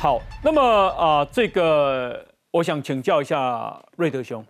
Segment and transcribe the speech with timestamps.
[0.00, 4.44] 好，那么啊、这个我想请教一下瑞德兄，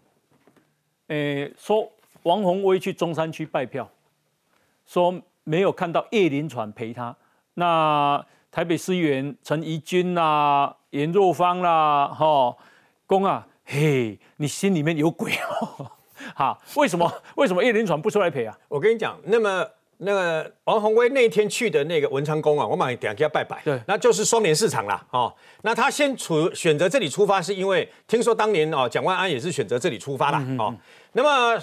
[1.07, 1.91] 诶，说
[2.25, 3.89] 王宏威去中山区拜票，
[4.85, 7.17] 说没有看到叶林传陪他，
[7.55, 12.55] 那台北市议员陈怡君啦、严若芳啦，哈，
[13.07, 15.91] 公啊，嘿，你心里面有鬼哦，
[16.35, 18.55] 哈， 为什么为什么叶林传不出来陪啊？
[18.69, 19.67] 我跟你讲，那么
[19.99, 30.75] 那个王宏威那天去的那个文昌宫啊，我马上给他给他拜拜，对那就是双联市场啦，哦，那他先出选择这里出发，是因为听说当年哦蒋万安也是选择这里出发啦，哦，
[31.13, 31.63] 那么。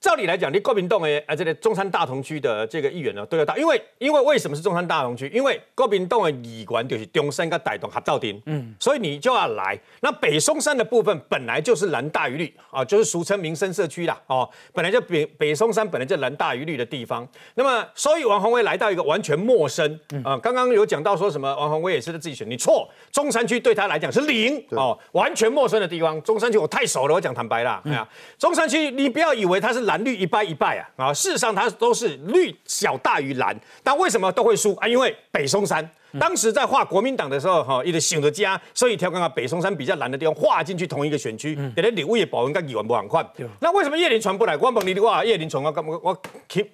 [0.00, 5.28] 照理来讲，你国民党诶，啊这个中山大同区的这个议员呢都要到，因为因为为什么是中山大同区？
[5.34, 9.76] 因为国民党的议员就是中山跟台东合照丁，嗯，所以你就要来。
[10.00, 17.26] 那北松山的部分本来就是蓝大于绿啊，就是俗称民生社区啦，哦，本来就北北松山本来就蓝大于绿的地方。
[17.56, 26.22] 那么，所以王宏威来到一个完全陌生啊、刚刚有讲到说什么王宏威也是他自己选，你错，中山区对他来讲是零哦，完全陌生的地方。
[26.22, 34.86] 中山区我太熟了，我讲坦白啦，哎呀，中山区你不要以为他是蓝绿一败一败啊啊，事实上它都是绿小大于蓝，但为什么都会输啊？
[34.86, 35.90] 因为北松山。
[36.18, 43.22] 当时在画国民党的时候，哈，一直想着家，所以调刚刚北松山比较蓝的地方划进去同一个选区，给他领物业保温跟议员不很快。
[43.60, 44.56] 那为什么叶林传不来？
[44.56, 46.22] 我问你的话，叶林传我我我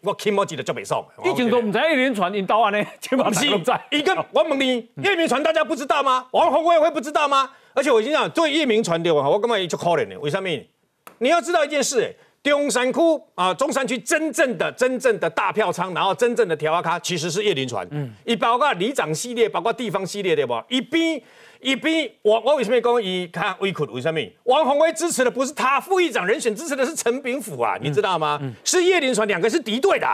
[0.02, 1.04] 我 k 我记得就北宋。
[1.24, 3.84] 以前都唔知叶林传引导案呢，基本不是上都在。
[3.90, 6.26] 一个我问你，叶明传大家不知道吗？
[6.30, 7.50] 王宏威会不知道吗？
[7.74, 10.16] 而且我已经讲，对叶明传的我，我根本就可怜的。
[10.20, 10.48] 为什么？
[11.18, 12.14] 你要知道一件事，哎，
[12.44, 13.00] 中山区
[13.34, 20.62] 啊，中山区真正的真正的大票仓，然后真正的调阿咖其实是叶林传，嗯，一包括里长系列，包括地方系列对不？
[20.68, 21.20] 一边
[21.60, 23.84] 一边，我我为什么讲以看威苦？
[23.84, 24.20] 为什么？
[24.44, 28.38] 王宏威支持的不是他，副议长人选支持的是陈炳甫啊，你知道吗？
[28.62, 30.06] 是叶林传，两个是敌对的，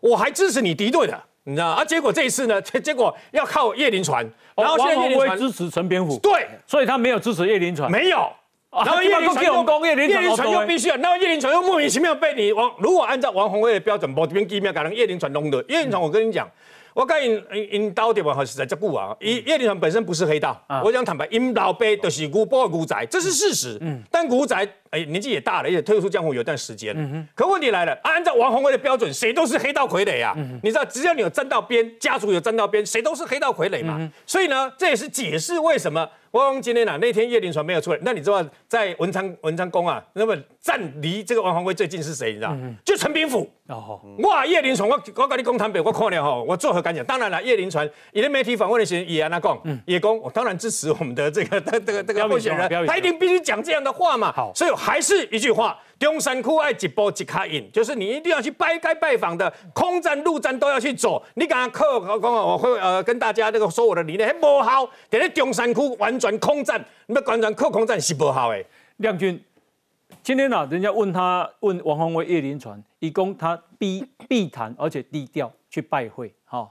[0.00, 1.22] 我还支持你敌对的。
[1.46, 1.84] 你知道啊？
[1.84, 7.90] 结果这一次呢，结 结果要靠叶林传，然后现在王宏叶林传威支持陈蝙蝠，对所以他没有支持叶林传。
[7.92, 8.32] 没有。
[8.76, 15.64] 然后啊叶林传又攻叶林传又必须啊，然后叶林传又莫名其妙被你王，如果按照王宏威的标准，我这边机妙改成叶林传弄的。
[15.68, 16.48] 叶林传，我跟你讲，
[16.94, 18.44] 我跟因因因刀对吧？
[18.44, 23.80] 实在这久啊，叶叶林传本身不是黑道，我讲坦白，因老辈就是古波古仔，这是事实。
[24.10, 24.56] 但古仔
[24.94, 26.94] 哎年纪也大了，而且退出江湖有一段时间。
[27.34, 30.34] 可问题来了，按照王宏威的标准，谁都是黑道傀儡啊！
[30.62, 34.10] 你知道，只要你有站到边，家族有站到边，谁都是黑道傀儡嘛。
[34.24, 36.08] 所以呢，这也是解释为什么。
[36.32, 42.32] 汪今天啊，那天叶林传没有出来，那你知道在文昌文昌宫啊，那么站离这个王宏威最近是谁？
[42.32, 42.56] 你知道？
[42.84, 43.48] 就陈炳甫。
[43.68, 47.04] 哦，哇，叶林传，我我跟你讲坦白，我看了哈，我作何感想？
[47.04, 49.56] 当然了，叶林传，你的媒体访问的时候也安那讲，
[49.86, 54.32] 也讲，我当然支持我们的这个这个这个候选人他一定必须讲这样的话嘛。
[54.32, 61.24] 好所以还是一句话，中山区爱一步一卡印，就是你一定要去拜该拜访的空战、陆战都要去走。
[61.36, 68.62] 你刚刚靠讲我会呃跟大家这个说我的理念，还不好，在咧中山区完全空战，你完全靠空战是不好的。
[68.98, 69.42] 亮君，
[70.22, 76.68] 今天啊，人家问他问王宏威、叶林传，以供他避避谈，而且低调去拜会，哈、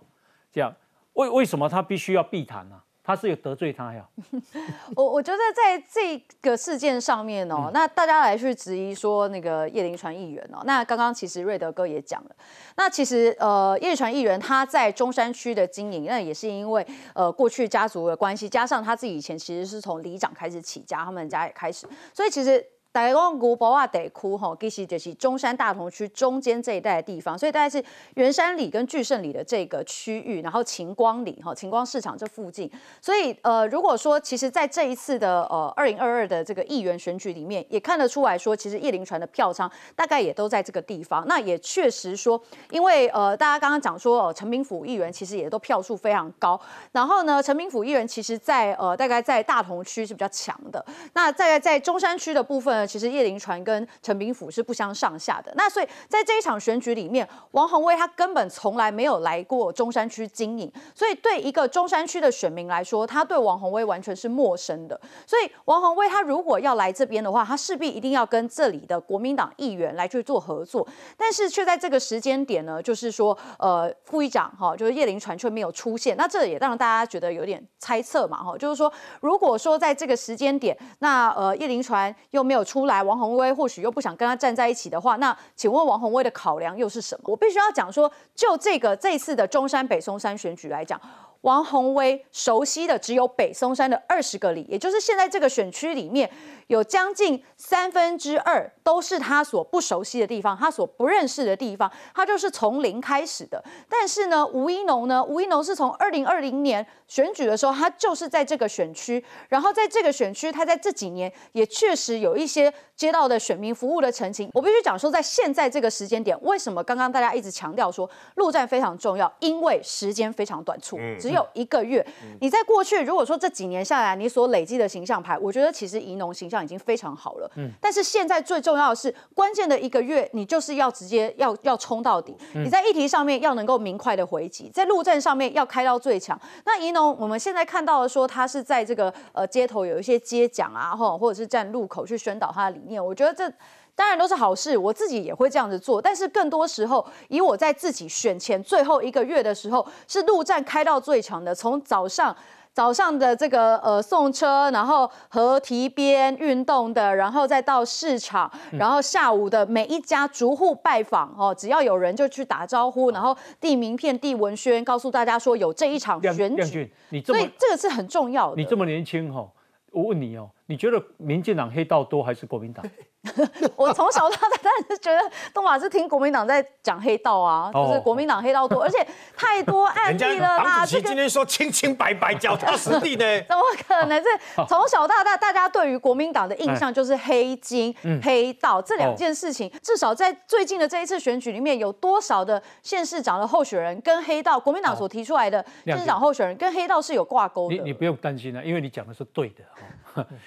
[0.51, 0.71] 这样
[1.13, 4.05] 为为什么他必须要避谈呢、他是有得罪他呀？
[4.95, 12.35] 我我觉得在这个事件上面哦，那大家来去质疑说那个叶林传议员哦，那刚刚其实瑞德哥也讲了，
[12.77, 22.65] 那其实呃叶林传议员他在中山区的经营，那也是因为呃过去家族的关系，加上他自己以前其实是从里长开始起家，他们家也开始，所以其实。
[22.93, 27.83] 大概讲古堡啊得哭吼，其实就是中山大同区中间这一带的地方，所以大概是
[28.13, 32.71] 圆山里跟巨盛里的这个区域，然后晴光里哈晴光市场这附近，
[33.01, 42.39] 所以呃如果说其实在这一次的呃二零二二的这个议员选举里面，也看得出来说，其实叶林船的票仓大概也都在这个地方，那也确实说，
[42.69, 46.59] 因为呃大家刚刚讲说，呃陈明府议员其实也都票数非常高，
[46.91, 55.53] 然后呢陈明府议员其实在呃大概在大同区是比较强的，那在在中山区的部分其实叶林传跟陈炳甫是不相上下的。
[55.55, 64.99] 那所以在这一场选举里面，王宏威他根本从来没有来过中山区经营，所以对一个中山区的选民来说，他对王宏威完全是陌生的。
[65.27, 70.87] 所以王宏威他如果要来这边的话，他势必一定要跟这里的国民党议员来去做合作，
[71.17, 87.25] 但是却在这个时间点呢，就是说呃副议长哈，就是叶林传却没有出现，那这也让大家觉得有点猜测嘛哈，就是说如果说在这个时间点，那呃叶林传又没有出出来，王宏威或许又不想跟他站在一起的话，那请问王宏威的考量又是什么？
[87.25, 90.99] 我必须要讲说，就这个这次的中山北松山选举来讲。
[91.41, 96.27] 王宏威熟悉的只有北松山的二十个里，也就是现在这个选区里面
[96.73, 103.63] 有将近三分之二都是他所不熟悉的地方，他所不认识的地方，他就是从零开始的。
[103.87, 114.49] 但是呢，吴一农呢，吴一农是从二零二零年选举的时候，他就是在这个选区，然后在这个选区，他在这几年也确实有一些接到的选民服务的澄清。
[114.53, 119.31] 我必须讲说，在现在这个时间点，为什么刚刚大家一直强调说陆战非常重要？
[119.39, 122.05] 因为时间非常短促，只有一个月。
[122.41, 127.51] 你在过去如果说这几年下来，你所累积的形象牌，我觉得其实宜农形象已经非常好了。
[127.55, 132.35] 嗯，但是现在最重要的是，关键的一个月，你就是要直接要要冲到底。
[132.53, 136.39] 你在议题上面要能够明快的回击，在路战上面要开到最强。
[136.65, 143.53] 那宜农我们现在看到的说，他是在这个呃街头有一些街讲啊，或或者是站路口去宣导他的理念，我觉得这。
[143.95, 146.01] 当然都是好事，我自己也会这样子做。
[146.01, 151.53] 但是更多时候，以我在自己选前最后一个月的时候，是陆战开到最强的。
[151.53, 152.35] 从早上
[152.73, 166.91] 早上的这个呃送车，然后河堤边运动的，然后再到市场，然后下午的每一家逐户拜访哦，只要有人就去打招呼，然后递名片、递文宣，告诉大家说有这一场选举。
[167.09, 168.55] 你这么，所以这个是很重要的。
[168.55, 169.47] 你这么年轻哈，
[169.91, 172.83] 我问你哦，你觉得民进党黑道多还是国民党？
[173.77, 175.19] 我从小到大当然是觉得
[175.53, 180.85] 东马是听国民党在讲黑道啊，就是国民党黑道多，而且太多案例了啦。
[180.85, 184.21] 这个今天说清清白白、脚踏实地呢， 怎么可能？
[184.21, 189.71] 这从小到大，大家对于国民党的印象就是黑金、黑道这两件事情。
[189.81, 197.75] 至少在最近的这一次选举里面，有多少的县市长的候选人跟黑道，国民党所提出来的县市长候选人跟黑道是有挂钩的？
[197.75, 199.63] 你你不用担心了，因为你讲的是对的。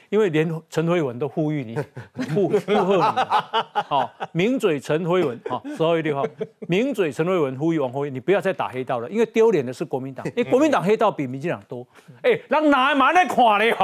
[0.09, 1.77] 因为连陈辉文都呼吁你，
[2.35, 3.03] 呼呼喝你，
[3.89, 6.25] 好，名嘴陈辉文，好，十二月六号，
[6.69, 11.87] 名嘴陈辉文呼吁王辉，你不要再打黑道了，因为丢脸的是国民党， 因为国民党黑道比民进党多，
[12.23, 13.75] 哎，让哪蛮来看嘞？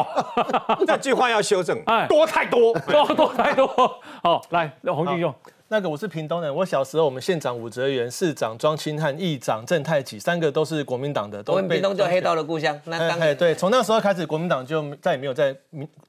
[0.86, 3.66] 这句话要修正，哎，多太多，多多太多，
[4.22, 5.34] 好，来，洪金兄。
[5.72, 11.42] 那个我是屏东人，我小时候我们县长武哲元、市长庄清汉、议长郑太吉，三个都是国民党的。
[11.46, 12.78] 我们屏东就黑道的故乡。
[12.84, 15.56] 那当然对，从那时候开始，国民党就再也没有在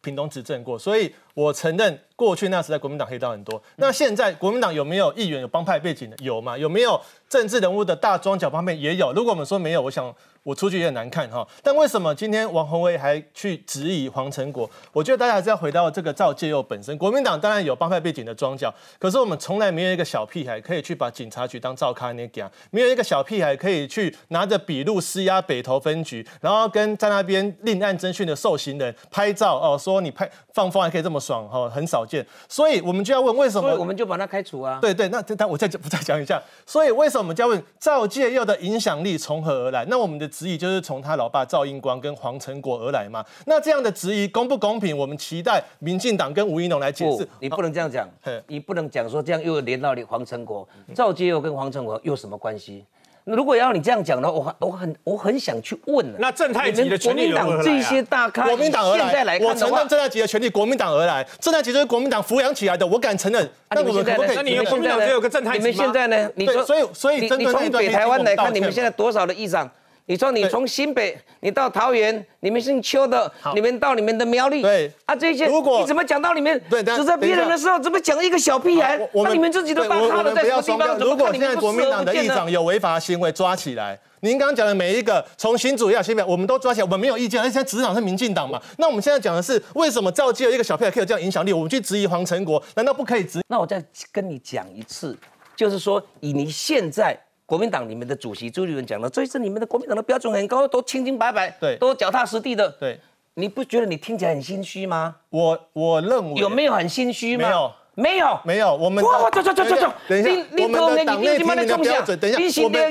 [0.02, 3.64] 屏东执政过，所以我承认过去那时代国民党黑道很多。
[3.78, 6.18] 那现在国民党有没有议员有帮派背景的？
[6.20, 6.58] 有吗？
[6.58, 7.00] 有没有
[7.30, 9.14] 政治人物的大庄脚方面也有？
[9.14, 10.14] 如果我们说没有，我想。
[10.44, 14.70] 我出去也很难看哈，但为什么今天王宏威还去质疑黄成国？
[14.92, 16.98] 我觉得大家还是要回到这个赵介佑本身。
[16.98, 32.26] 国民党当然有帮派背景的庄脚，可是我们从来没有一个小屁孩可以去把警察局当赵卡那讲，没有一个小屁孩可以去拿着笔录施压北投分局，然后跟在那边另案侦讯的受刑人拍照哦，说你拍放风还可以这么爽哈，很少见。
[32.50, 33.74] 所以我们就要问为什么？
[33.78, 34.80] 我们就把他开除啊？
[34.82, 39.86] 对对，那但我再我再讲一下，所以为什么我们就要问赵介佑的影响力从何而来？
[39.86, 40.33] 那我们的。
[40.34, 43.24] 质疑就是从他老爸赵英光跟黄成国而来嘛？
[43.46, 44.98] 那这样的质疑公不公平？
[44.98, 47.28] 我们期待民进党跟吴一农来解释。
[47.40, 48.10] 你不能这样讲，
[48.48, 52.84] 你不能讲说这样又连到你黄成国、赵介又跟黄成国有什么关系？
[53.26, 63.50] 如果要你这样讲的话，我很我很我很想去问那正太级的权力国民党这些大咖，国民党而来，我承认正太级的权力，国民党而来，正太级就是国民党抚养起来的，我敢承认。
[63.70, 64.36] 那我们可不可以？
[64.36, 66.30] 那你们国民党只有个正太级你们现在呢？
[66.36, 69.70] 你说，所以所以你从北台湾来看，你们现在多少的议长？
[70.06, 79.00] 你说你从新北，你到桃园，你们姓邱的，你们到你们的苗栗，对啊，这些，如果你怎么讲到你们指责别人的时候，怎么讲一个小屁孩？
[79.14, 80.98] 那你们自己都当他的在什么地方？
[81.00, 83.98] 如果现在国民党的议长有违法行为，抓起来。
[84.20, 87.40] 您刚刚讲的每一个，从新主要新北，我们都抓起来，我们没有意见。
[87.40, 88.62] 而且现在执掌是民进党嘛？
[88.78, 91.54] 那我们现在讲的是，为什么赵基有一个小屁孩可以有这样影响力？
[91.54, 93.42] 我们去质疑黄成国，难道不可以质？
[93.48, 95.18] 那我再跟你讲一次，
[95.56, 97.18] 就是说，以你现在。
[97.54, 103.00] 国民党里面的主席朱立伦讲了，这一次你们的国民党的标准很高，都清清白白，对，都脚踏实地的，对，
[103.36, 105.18] 你不觉得你听起来很心虚吗？
[105.30, 107.48] 我我认为有没有很心虚吗？
[107.48, 107.72] 没有。
[107.96, 112.82] 没有，没有，我们哇，走走走走走，等一下，我们的党内提名的标准，等一下，我们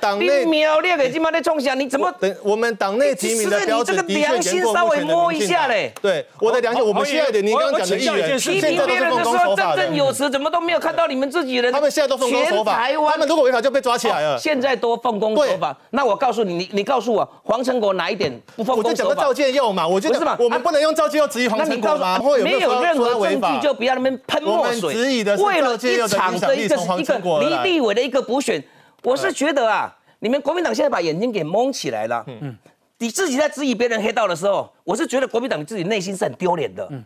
[0.00, 2.12] 党内苗栗的今麦在冲下，你怎么？
[2.18, 5.92] 等我们党内提名的标准，你这个良心稍微摸一下嘞。
[6.02, 11.72] 对，我的良心，我们现在的，你刚刚讲的议员，提名别人的时候振振有词，怎么都没有看到你们自己人？
[11.72, 14.36] 他们现在都奉公守法，他们如果违法就被抓起来了。
[14.36, 18.88] 现在都奉公守法，那我告诉你，你你告诉我，黄成国哪一点不奉公守法？
[18.88, 22.20] 我就讲个赵建佑嘛，我觉得我们不能用赵建佑质疑黄成国吗？
[22.42, 24.94] 没有任何证据就不要那边喷墨水。
[25.36, 28.62] 为了一场的一个一个离立委的一个补选，
[29.02, 32.24] 我是觉得啊，你们国民党现在把眼睛给蒙起来了。
[32.26, 32.56] 嗯，
[32.96, 36.88] 你自己在质疑别人黑道的时候，我是觉得国民党你自己内心是很丢脸的。
[36.90, 37.04] 嗯，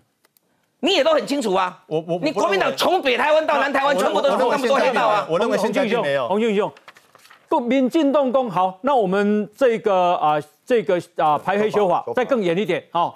[0.79, 1.83] 你也都很清楚啊。
[1.89, 5.27] 我我你国民党从北台湾到南台湾，全部都是那么多黑道啊。
[5.29, 6.29] 我认为现在就没有。
[6.29, 6.73] 洪俊兄，
[7.67, 13.13] 民进动工好，那我们这个啊，这个啊排黑修法再更严一点，好。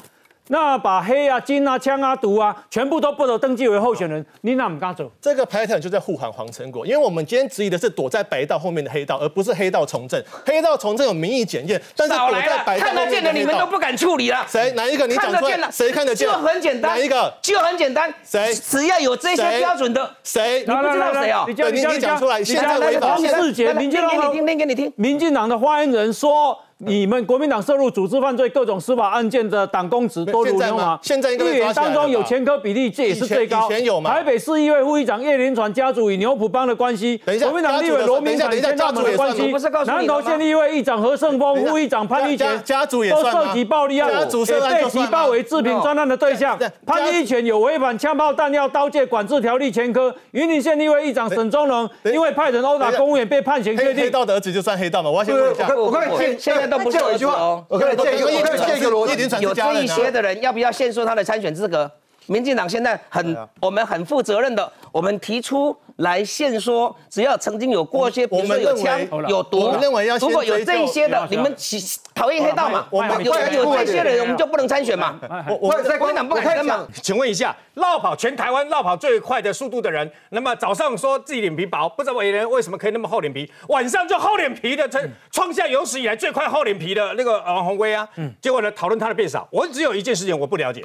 [0.52, 5.10] 那把黑啊、金啊、枪啊、毒啊，全部都不得登记为候选人，你哪不敢走？
[5.18, 10.22] 这个 pattern 就在护航黄成国，因为我们今天质疑的是躲在白道后面的黑道，而不是黑道从政。
[10.44, 14.44] 黑道从政有民意检验，但是躲在白道看得见的你们都不敢处理了。
[14.46, 14.70] 谁？
[14.72, 15.06] 哪一个？
[15.06, 15.70] 你讲出来。
[15.70, 16.28] 谁看得见？
[16.28, 16.92] 就很简单。
[16.92, 17.32] 哪一个？
[17.40, 18.12] 就很简单。
[18.22, 18.52] 谁？
[18.52, 20.14] 只要有这些标准的。
[20.22, 20.60] 谁？
[20.68, 21.46] 你不知道谁啊？
[21.48, 22.44] 你你讲出来。
[22.44, 23.16] 现在违法。
[23.16, 24.92] 王世杰，民进党给你听，听给你听。
[24.96, 26.58] 民进党的发言人说。
[26.84, 33.70] 你们国民党涉入组织犯罪各种司法案件的党公职都如牛毛，现在议员当中有前科比例，这也是最高。
[33.70, 34.10] 有吗？
[34.10, 39.52] 台北市议会副议长叶林传家族与牛埔帮的关系，等一下，国民党立委罗明凯家族的关系，
[39.86, 46.58] 南投县立会议长何胜峰、副议长潘玉泉家族也都涉及暴力案，被其包围制品专案的对象。
[46.84, 54.04] 潘玉泉有违反枪炮弹药刀械管制条例前科，云林县立会议长沈忠龙因为派人殴打公务员被判刑确定。
[54.04, 55.10] 黑道的儿子就算黑道吗？
[55.10, 57.64] 我要先问一下，我看现在都不是儿子哦。
[57.68, 61.90] 我跟你借一个，借一个逻辑，有这一些的人要不要限缩他的参选资格？
[62.26, 72.86] 民进党现在很，我们很负责任的，我们提出来现说，只要曾经有过一些，比如说有枪、有毒，我们认为要如果有这些的，你们喜讨厌黑道嘛？
[72.90, 75.18] 我们有有这些的人，我们就不能参选嘛？
[75.48, 76.86] 我我在国民党不敢跟嘛？
[77.02, 88.08] 请问一下，绕跑全台湾绕跑最快的速度的人，那么早上说自己脸皮薄，不知道为人为什么可以那么厚脸皮，晚上就厚脸皮的，创创下有史以来最快厚脸皮的那个王宏威啊，
[88.40, 90.82] 结果呢讨论他的变少，我只有一件事情我不了解。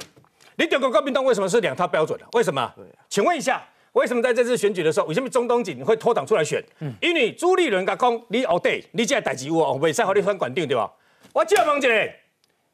[0.56, 2.24] 你整个国民党为什么是两套标准的？
[2.32, 2.72] 为什么？
[3.08, 3.62] 请问一下，
[3.98, 6.62] 为什么在这次选举的时候，为什么中东锦会脱党出来选？
[7.00, 10.88] 因为朱立伦甲讲，你乌底，你这代志有哦，未使和你分管定对吧？
[11.32, 11.88] 我再问一下，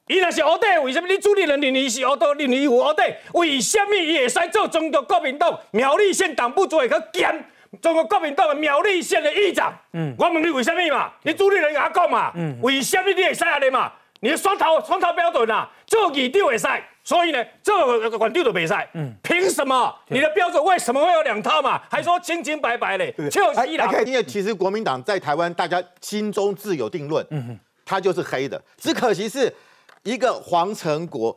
[0.06, 3.02] 伊若是乌底，为什么你朱立伦认为是乌底，认为有乌底？
[3.32, 7.42] 为什么伊会使做中国国民党苗栗县党部主委去兼
[7.80, 9.72] 中国国民党的苗栗县的议长？
[9.94, 11.10] 嗯，我问你为什么嘛？
[11.22, 12.32] 你朱立伦甲讲嘛？
[12.36, 13.90] 嗯，为什么你会使安尼嘛？
[14.20, 16.66] 你的双头双头标准啊，做议长会使。
[17.04, 17.70] 所以呢，这
[18.08, 19.94] 个管地的比赛，嗯，凭什么？
[20.08, 21.78] 你的标准为什么会有两套嘛？
[21.90, 23.74] 还说清清白白嘞，就是一
[24.08, 28.60] 因为其实国民党在台湾，大家心中自有定论，嗯哼，他就是黑的。
[28.78, 29.54] 只可惜是
[30.02, 31.36] 一个黄成国，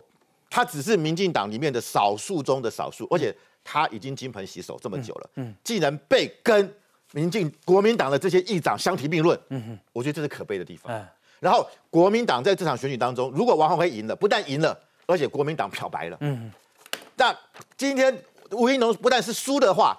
[0.49, 6.73] 他只是民进党里面的少数中的少数，而且他已经金盆洗手这么久了，嗯，竟然被跟
[7.11, 10.89] 民进国民党的这些议长相提并论，嗯哼，我觉得这是可悲的地方。
[11.41, 14.79] 然后国民党在这场选举当中，如果王宏辉赢了，不但赢了。
[15.07, 16.51] 而且国民党漂白了，嗯，
[17.15, 17.35] 那
[17.77, 18.15] 今天
[18.51, 19.97] 吴英龙不但是输的话，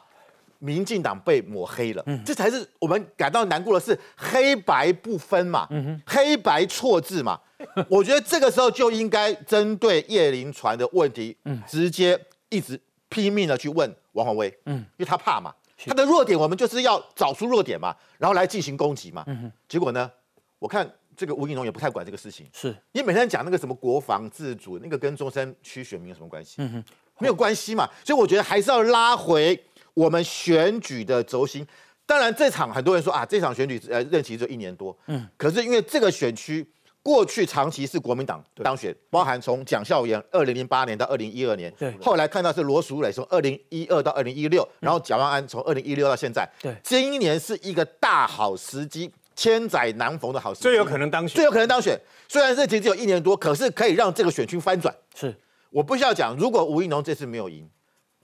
[0.58, 7.40] 民进党被抹黑了，嗯，这才是我们感到难过的是黑白不分嘛，嗯哼，黑白错字嘛，
[7.88, 15.54] 我觉得这个时候就应该针对叶林传的问题，嗯，直接一直拼命的去问王宏威，嗯，因为他怕嘛，
[15.86, 20.10] 他的弱点我们就是要找出弱点嘛，然后来进行攻击嘛，嗯哼，结果呢，
[20.58, 20.86] 我看。
[21.18, 22.68] 这个吴景龙也不太管这个事情，是。
[22.92, 26.54] 因为每天讲那个什么国防自主，那个跟中山区选民有什么关系？
[26.58, 26.84] 嗯哼，
[27.18, 27.90] 没有关系嘛。
[28.04, 29.60] 所以我觉得还是要拉回
[29.94, 31.66] 我们选举的轴心。
[32.06, 36.64] 当然，这场很多人说啊，这场选举呃任期只有一年多，嗯，可是因为这个选区
[37.02, 49.10] 过去长期是国民党当选，包含从蒋孝严二零零八年到二零一二年，对，后来看到是罗淑蕾从二零一二到二零一六，然后蒋万安从二零一六到现在，对，今年是一个大好时机。
[49.38, 51.97] 千载难逢的好时机，最有可能当选，最有可能当选。
[52.26, 54.92] 虽然这其实只有一年多，可是可以让这个选区翻转。
[55.14, 55.33] 是，
[55.71, 57.64] 我不需要讲，如果吴怡农这次没有赢，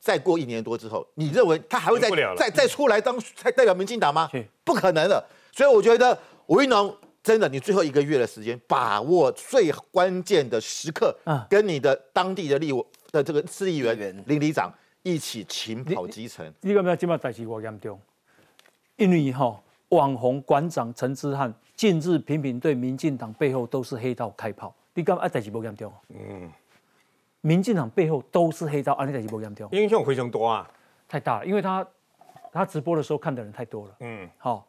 [0.00, 3.16] 再过一年多之后，你认为他还会再再再出来当
[3.54, 4.28] 代表民进党吗？
[4.64, 5.24] 不可能的。
[5.52, 6.92] 所以我觉得吴怡农
[7.22, 11.16] 真的，你最后一个月的时间，把握最关键的时刻，
[11.48, 14.68] 跟你的当地的立委的这个市议员、邻里长
[15.04, 16.52] 一起勤跑基层。
[16.62, 18.00] 你感觉今麦代志我严重？
[18.96, 19.60] 因为哈。
[19.94, 25.28] 网红馆长陈之汉近日频频对民进党背后都是黑道开炮，你讲啊？
[25.28, 25.92] 代志不严重？
[26.08, 26.50] 嗯，
[27.40, 29.68] 民进党背后都是黑道，啊，你代志不严重？
[29.72, 30.70] 影响非常多啊，
[31.08, 31.86] 太大了，因为他
[32.52, 33.96] 他直播的时候看的人太多了。
[34.00, 34.66] 嗯，好，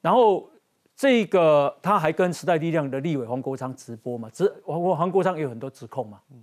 [0.00, 0.48] 然后
[0.94, 6.42] 这个他还跟时代力量的立委黄国昌直播嘛，直黄国黄国昌也有很多指控嘛，嗯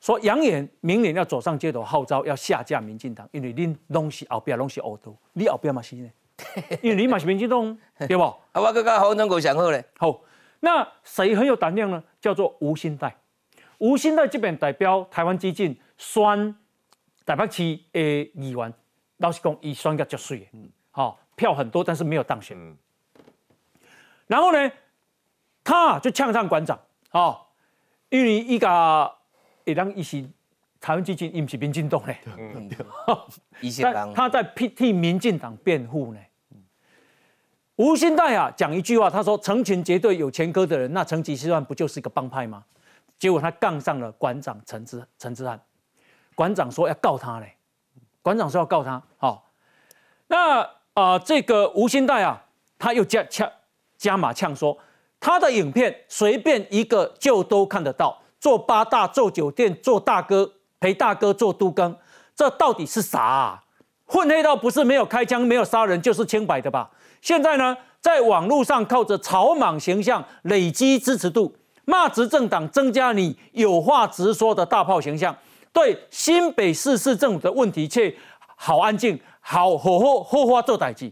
[0.00, 6.10] 说扬言明年要走上街头号召要下架民进党，因为恁东西后边拢是恶多，你后边嘛是呢？
[6.82, 8.22] 因为你嘛是民进党， 对不？
[8.22, 9.84] 啊，我刚刚黄忠国想好嘞。
[9.98, 10.20] 好，
[10.60, 12.02] 那谁很有胆量呢？
[12.20, 13.16] 叫做吴兴代。
[13.78, 16.54] 吴兴代这边代表台湾激进选
[17.24, 18.00] 台北市的
[18.34, 18.72] 议员，
[19.18, 22.56] 老实讲，伊选个足水的，好票很多，但是没有当选。
[22.58, 22.76] 嗯
[24.26, 24.72] 然后呢，
[25.62, 26.78] 他就呛上馆长，
[27.10, 27.54] 好，
[28.08, 29.14] 因为伊个
[29.66, 30.24] 会当伊是。
[30.84, 32.18] 台湾基金，伊不是民进党嘞，
[33.80, 36.20] 但 他在替替民进党辩护呢。
[37.76, 42.62] 吴兴代啊讲一句话，他说成群结队有前科的人，那成吉思汗不就是一个帮派吗？
[43.18, 45.58] 结果他杠上了馆长陈志陈之汉，
[46.34, 47.56] 馆长说要告他嘞，
[48.20, 49.50] 馆长说要告他，好，
[50.26, 52.44] 那啊这个吴兴代啊，
[52.78, 53.50] 他又加呛
[53.96, 54.76] 加码呛说，
[55.18, 60.52] 他的影片随便一个就都看得到，做八大做酒店做大哥
[60.84, 61.96] 陪大哥做都更，
[62.36, 63.58] 这到底是啥？
[64.04, 66.90] 混黑道不是没有开枪没有杀人就是清白的吧？
[67.22, 71.56] 现在呢，在网络上靠着草莽形象累积支持度。
[71.86, 75.34] 骂执政党，增加你有话直说的大炮形象，
[75.72, 78.14] 对新北市市政府的问题却
[78.54, 81.10] 好安静，好好好好话做代志，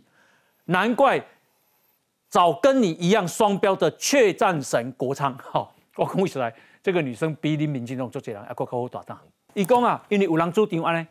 [0.66, 1.24] 难怪
[2.28, 9.16] 早跟你一样双标的确战神国昌，好，我讲起来，这个女生比你民进党做这人还够口大胆。
[9.54, 11.06] 伊讲啊，因为有人主张安尼，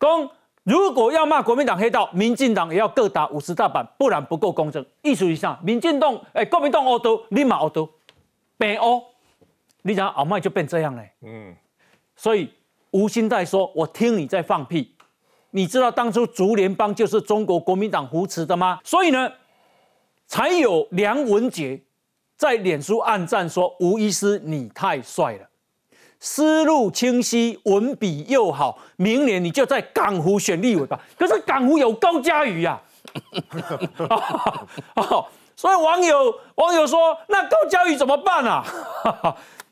[0.00, 0.30] 讲
[0.62, 4.84] 如果要骂国民党黑道，民进党也要各打五十大板，不然不够公正。
[5.02, 5.58] 意思是啥？
[5.62, 7.88] 民进党哎，国民党恶毒，立马恶毒。
[8.56, 9.02] 北欧，
[9.82, 11.10] 你讲鳌麦就变这样嘞？
[11.22, 11.54] 嗯，
[12.16, 12.48] 所以
[12.92, 14.94] 吴兴在说：“我听你在放屁，
[15.50, 19.30] 你知道当初竹联帮就是中国国民党扶持的吗？”所以呢，
[20.26, 21.82] 才有梁文杰
[22.36, 25.48] 在脸书暗赞说：“吴医师你太帅了，
[26.20, 31.00] 思路清晰，文笔又好，明年你就在港湖选立委吧。
[31.18, 32.80] ”可是港湖有高嘉瑜呀。
[35.56, 38.64] 所以网友网友说：“那高嘉瑜怎么办啊？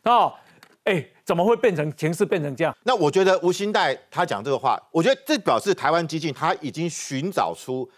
[0.05, 0.33] 啊，
[0.85, 7.91] 哎，怎么会变成情势变成这样？”那我觉得吴兴代他讲这个话，我觉得这表示台湾激进他已经寻找出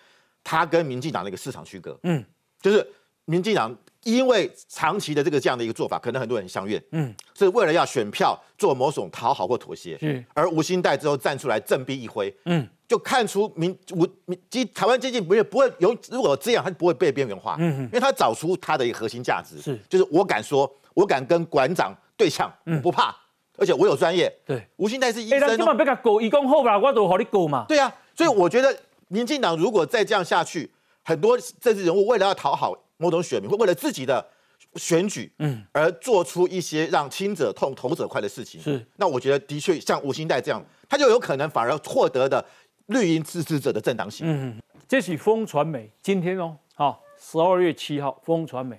[0.42, 1.94] 他跟民进党的一个市场区隔。
[2.04, 2.24] 嗯，
[2.62, 2.86] 就是
[3.26, 6.82] 民进党因为长期的这个这样的一个做法，可能很多人相怨。
[6.92, 9.98] 嗯，是为了要选票做某种讨好或妥协。
[10.02, 12.34] 嗯，而吴兴代之后站出来振臂一挥。
[12.44, 12.68] 嗯。
[12.86, 23.16] 就看出民吴民基台湾接近不会不会有如果这样，他不会被边缘化，嗯因为他找出他的一个核心价值是，就是我敢说，我敢跟馆长对呛，嗯，不怕，
[23.56, 30.70] 而且我有专业，对，吴兴代是医生，哎，今晚别个狗，一讲好吧，我都和你狗嘛，对啊，所以我觉得民进党如果再这样下去，
[31.02, 34.26] 很多政治人物为了要讨好某种选民，会为了自己的
[34.76, 42.44] 选举，嗯，而做出一些让亲者痛、投者快的事情，是，那我觉得的确像吴兴代这样，他就有可能反而获得的。
[42.88, 44.26] 绿营支持者的正当性。
[44.28, 48.78] 嗯，这是风传媒今天哦，好，十二月七号，风传媒。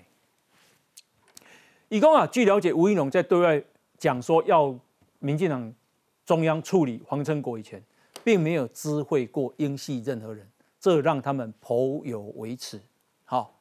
[1.89, 3.59] 以公啊，据了解，吴依农在对外
[3.97, 4.77] 讲说要
[5.17, 5.73] 民进党
[6.23, 7.83] 中央处理黄成国以前，
[8.23, 10.47] 并没有知会过英系任何人，
[10.79, 12.79] 这让他们颇有微词。
[13.23, 13.54] 好，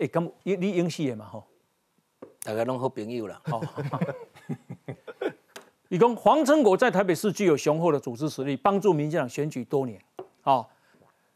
[0.00, 1.26] 哎，咁你你英系的嘛？
[1.26, 1.44] 吼，
[2.42, 3.40] 大家拢好朋友了。
[3.44, 3.62] 好。
[5.92, 10.00] 你讲黄成国在台北市具有雄厚的组织实力，帮助民进党选举多年。
[10.40, 10.70] 好，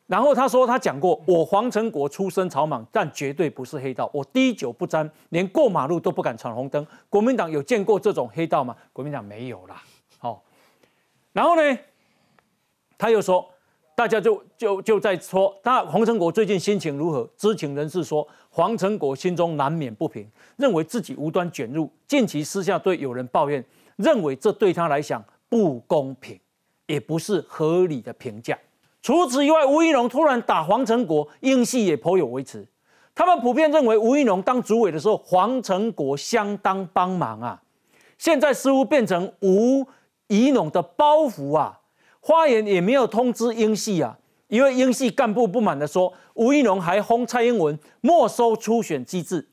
[0.07, 4.09] 然后他说他讲过，我黄成国出身草莽，但绝对不是黑道。
[4.15, 6.87] 我滴酒不沾，连过马路都不敢闯红灯。
[7.11, 8.77] 国民党有见过这种黑道吗？
[8.93, 9.83] 国民党没有啦。
[10.19, 10.41] 好，
[11.33, 11.79] 然后呢，
[12.97, 13.45] 他又说，
[13.97, 17.29] 大家就就就在说，那黄成国最近心情如何？
[17.37, 20.25] 知情人士说，黄成国心中难免不平，
[20.57, 23.63] 认为自己无端卷入，近期私下对有人抱怨。
[23.97, 26.39] 认为这对他来讲不公平，
[26.87, 28.57] 也不是合理的评价。
[29.03, 32.65] 除此以外，吴一龙突然打黄成国，英系也颇有微词。
[33.13, 37.61] 他们普遍认为吴一龙当主委的时候，黄成国相当帮忙啊。
[38.19, 39.85] 现在似乎变成吴
[40.29, 41.81] 一龙的包袱啊。
[42.21, 44.17] 花言也没有通知英系啊。
[44.49, 49.49] 一位英系干部不满地说，吴一龙还轰蔡英文没收初选机制。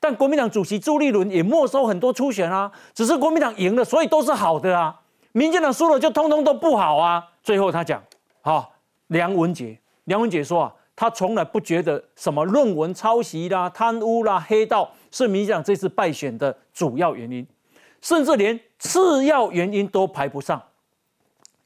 [0.00, 5.00] 但国民党主席朱立伦也没收很多初选啊，只是国民党赢了，所以都是好的啊。
[5.30, 7.24] 民进党输了就通通都不好啊。
[7.42, 8.02] 最后他讲，
[8.40, 8.72] 好，
[9.06, 17.46] 梁文杰，梁文杰说啊，他从来不觉得什么论文抄袭啦、贪污啦、黑道是民进党这次败选的主要原因，
[18.00, 20.60] 甚至连次要原因都排不上。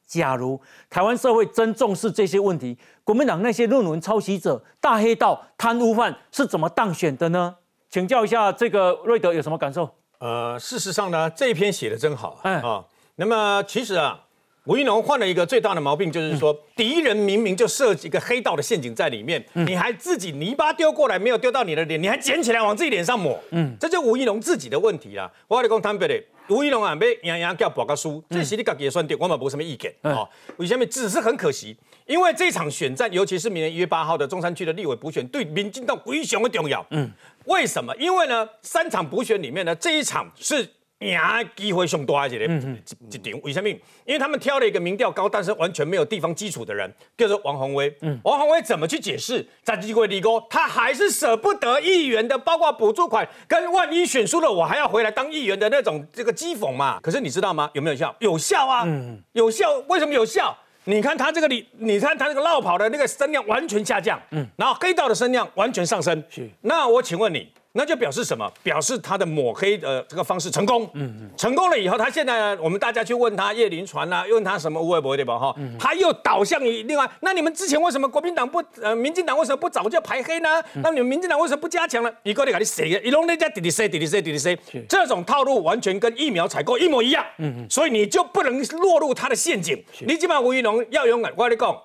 [0.07, 7.55] 假如台湾社会真重视这些问题，国民党那些论文抄袭者、大黑道、贪污犯是怎么当选的呢？
[7.89, 9.89] 请教一下，这个瑞德有什么感受？
[10.19, 12.83] 呃，事实上呢，这一篇写的真好啊。
[13.17, 14.19] 那么其实啊，
[14.65, 23.39] 吴育农换了一个最大的毛病，就是说敌人明明就设计一个黑道的陷阱在里面，你还自己泥巴丢过来，没有丢到你的脸，你还捡起来往自己脸上抹。
[23.51, 25.31] 嗯，这就吴育农自己的问题啦。
[25.47, 30.27] 我跟你讲坦白的，吴一龙啊，被杨洋叫博个输，这是你自己的选择，我们无什么意见啊。
[30.57, 30.85] 为什么？
[30.85, 31.75] 只是很可惜。
[32.05, 36.85] 因为这场选战，尤其是明年一月八号的中山区的立委补选，对民进党非常的重要。
[36.91, 37.11] 嗯，
[37.45, 37.93] 为什么？
[37.97, 40.65] 因为呢，三场补选里面呢，这一场是
[40.99, 41.19] 赢
[41.55, 43.69] 机会上大一个一一点，为什么？
[43.69, 47.95] 因为他们挑了一个民调高，但是完全没有地方基础的人，叫做王宏威。
[48.23, 49.45] 王宏威怎么去解释？
[49.61, 56.99] 在机会里沟，他还是舍不得议员的，包括补助款，跟万一选输了，我还要回来当议员的那种这个讥讽嘛。
[56.99, 57.69] 可是你知道吗？
[57.73, 58.15] 有没有效？
[58.19, 58.87] 有效啊！
[59.33, 59.71] 有效？
[59.87, 60.57] 为什么有效？
[60.85, 66.23] 你看他这个你，你看他这个绕跑的那个声量完全下降，嗯，然后黑道的声量完全上升。
[66.27, 67.51] 是，那我请问你。
[67.77, 68.51] 那就表示什么？
[68.63, 70.89] 表示他的抹黑的这个方式成功。
[70.95, 75.37] 嗯嗯，成功了以后，他现在呢，我们大家去问他叶林传啊，问他什么无微博对吧？
[75.37, 77.07] 哈，他又倒向于另外。
[77.19, 80.49] 那你们之前为什么国民党不呃，民进党为什么不早就排黑呢？
[80.81, 82.11] 那你们民进党为什么不加强呢？
[82.23, 82.89] 一个你搞你谁？
[83.03, 84.57] 一弄那家滴滴 C 滴滴 C 滴滴 C，
[84.89, 87.23] 这种套路完全跟疫苗采购一模一样。
[87.37, 89.83] 嗯嗯，所以你就不能落入他的陷阱。
[89.99, 91.77] 你基本上吴怡农要勇敢，我跟你讲，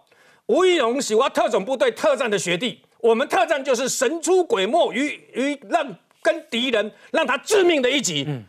[0.47, 5.95] 吴怡农是我特种部队特战的学弟，我们特战就是神出鬼没，于于让。
[6.25, 8.25] 跟敌人让他致命的一击。
[8.29, 8.45] 嗯，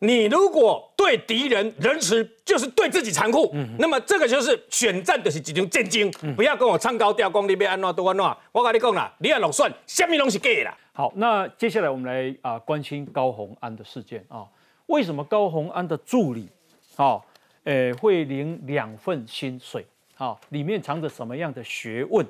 [0.00, 3.50] 你如果对敌人仁慈，就是对自己残酷。
[3.54, 6.10] 嗯，那么这个就是选战的是几种战争。
[6.36, 8.22] 不要跟我唱高调，讲你要安怎多安怎。
[8.52, 10.76] 我跟你讲啦，你要落选，什么东西假啦。
[10.92, 14.44] 好，那接下来我们来啊关心高鸿安的事件啊。
[14.88, 16.50] 为什么高鸿安的助理
[16.96, 17.18] 啊，
[17.64, 19.86] 呃，会领两份薪水？
[20.18, 22.26] 啊，里面藏着什么样的学问？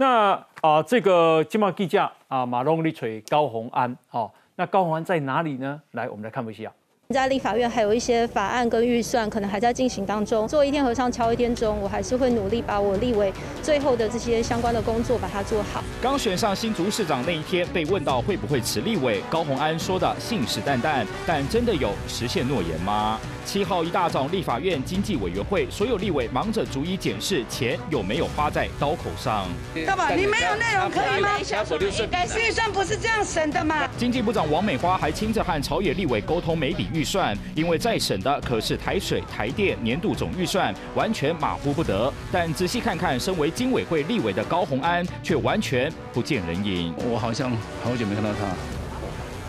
[0.00, 0.32] 那
[0.62, 5.82] 啊，这个金茂计价啊，马龙里锤高红安，哦，那高红安在哪里呢？
[5.90, 6.72] 来，我们来看一下。
[7.12, 10.46] 在立法院还有一些法案跟预算，可能还在进行当中。
[10.46, 13.32] 做一天和尚敲一天钟，我还是会努力把我立委
[13.64, 15.82] 最后的这些相关的工作把它做好。
[16.00, 23.18] 刚选上新竹市长那一天，被问到会不会辞立委，高鸿安说的信誓旦旦，但真的有实现诺言吗？
[23.44, 29.48] 七号一大早，立法院经济委员会所有立委忙着逐一检视钱有没有花在刀口上。
[29.84, 30.10] 干嘛？
[30.10, 31.30] 你没有内容可以吗？
[31.40, 33.88] 预算不是这样审的吗？
[33.98, 42.12] 经济部长王美花还亲自和朝野立委沟通每笔预算，因为在审的可是台水、台电年度总预算，完全马虎不得。
[42.30, 46.92] 但仔细看看，身为经委会立委的高鸿安却完全不见人影。
[46.98, 47.50] 我好像
[47.82, 48.79] 好久没看到他。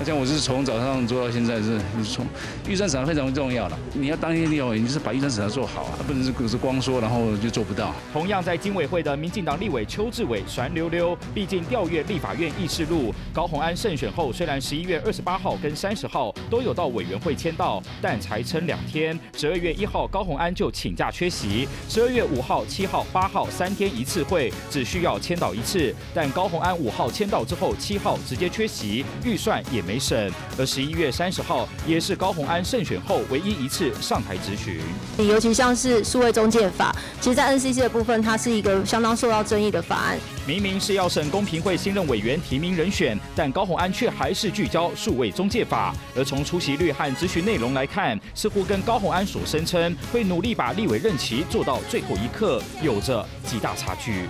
[0.04, 2.26] 像我是从早上做到现在，是从
[2.68, 3.78] 预算审查非常重要了。
[3.94, 7.94] 你要当一立委，你就是把预算审查做好啊，不能是是光说，然后就做不到。
[8.12, 19.18] 同样在经委会的民进党立委邱志伟酸溜溜，毕竟调阅立法院议事录，高鸿安胜选后，虽然十一月二十八号跟三十号都有到委员会签到，但才撑两天。
[19.38, 25.94] 十二月一号高鸿安就请假缺席，十二月五号、七号、八号三天一次会，只需要签到一次。
[26.14, 29.91] 但高鸿安五号签到之后，七号直接缺席，预算也没。
[29.92, 34.80] 没审，而十一月三十号也是高鸿安胜选后唯一一次上台质询。
[35.18, 40.18] 尤其像是数位中介法，其实，在 NCC 的部分，它是一个相当受到争议的法案。
[40.48, 45.94] 明明是要审公平会新任委员提名人选，但高鸿安却还是聚焦数位中介法。
[46.16, 54.22] 而从出席率和咨询内容来看，似乎跟高鸿安所声称会努力把立委任期做到最后一刻，有着极大差距。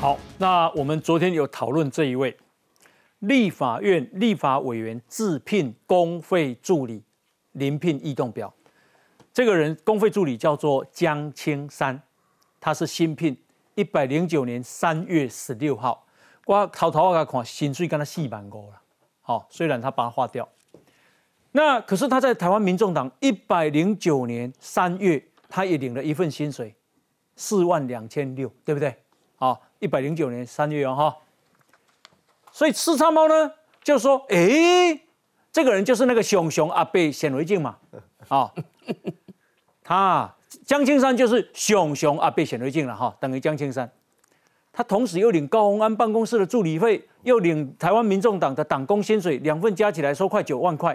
[0.00, 2.36] 好，那我们昨天有讨论这一位。
[3.20, 7.02] 立法院立法委员自聘公费助理，
[7.52, 8.52] 临聘异动表。
[9.32, 12.02] 这个人公费助理叫做江青山，
[12.58, 13.36] 他是新聘，
[13.74, 16.06] 一百零九年三月十六号。
[16.46, 18.80] 我偷偷我看，薪水跟他四万五了。
[19.20, 20.48] 好，虽然他把它划掉，
[21.52, 26.74] 那可是他在台湾民众党一百零九年三月，他也领了一份薪水，
[27.36, 28.96] 四万两千六，对不对？
[29.36, 31.16] 好，一百零九年三月哦，哈。
[32.60, 33.50] 所以四叉猫呢，
[33.82, 35.00] 就说：“哎，
[35.50, 37.78] 这个人就是那个熊熊阿贝显微镜嘛，
[38.28, 38.52] 啊，
[39.82, 40.30] 他
[40.66, 43.90] 江青山就是熊熊阿贝显微镜了哈，等于江青山。
[44.74, 50.94] 他同时又领高鸿安办公室的助理费，又领台湾民众党的党工薪水，两份加起来收快九万块。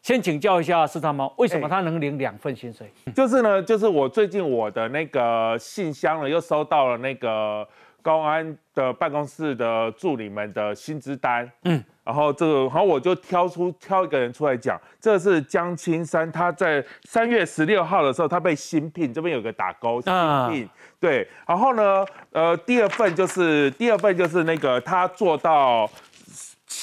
[0.00, 2.90] 先请教一下四叉猫，为什么他能领两份薪水？
[3.14, 7.68] 就是呢，就是我最近我的那个信箱呢，又收到了那个。”
[8.02, 20.12] 高安的办公室的助理们的薪资单，嗯，然后这个，然后我就挑出挑一个人出来讲，这是江青山，他在三月十六号的时候，他被新聘，这边有个打勾，新
[20.50, 20.68] 聘，
[21.00, 25.88] 对，然后呢，呃，第二份就是第二份就是那个他做到。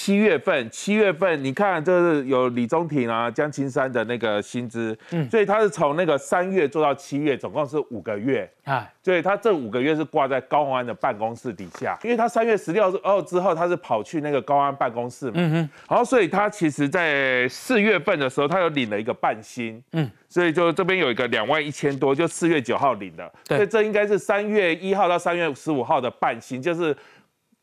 [0.01, 26.95] 七月份，七月份，你看，这是有李宗廷啊、江青山的那个薪资，嗯，所以他是从那个三月做到七月，总共是五个月，啊，所以他这五个月是挂在高安的办公室底下，因为他三月十六号之后，他是跑去那个高安办公室嘛，嗯哼，然后所以他其实在四月份的时候，他有领了一个半薪，嗯，所以就这边有一个两万一千多，就四月九号领的，所以这应该是三月一号到三月十五号的半薪，就是。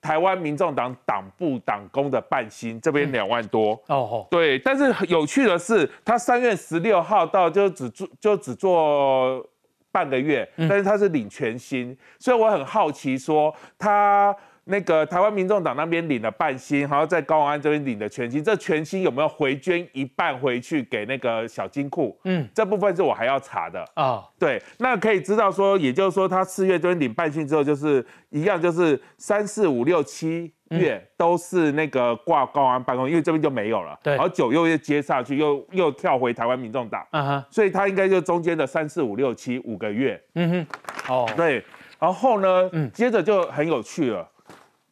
[0.07, 4.25] 台湾民众党党部党工的半薪，这边两万多哦。
[4.31, 9.45] 对，但是有趣的是，他三月十六号到就只做就只做
[9.91, 14.37] 半个月，但是他是领全薪，所以我很好奇说他。
[14.69, 22.19] 那个台湾民众党那边领了半薪，然后在高安这边领的全薪，这全薪有没有回捐一半回去给那个小金库？
[22.25, 24.25] 嗯，这部分是我还要查的啊。
[24.39, 33.97] 对，那可以知道说，也就是说他四月这边领半薪之后，就是一样，就是三四五六七月都是那个挂高安办公，因为这边就没有了。
[34.03, 37.07] 对，然后九月又接上去，又又跳回台湾民众党。
[37.13, 40.21] 嗯哼，所以他应该就中间的三四五六七五个月。
[40.35, 40.67] 嗯哼，
[41.09, 41.63] 哦，对，
[42.01, 44.29] 然后呢，嗯，接着就很有趣了。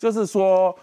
[0.04, 0.78] 就是说，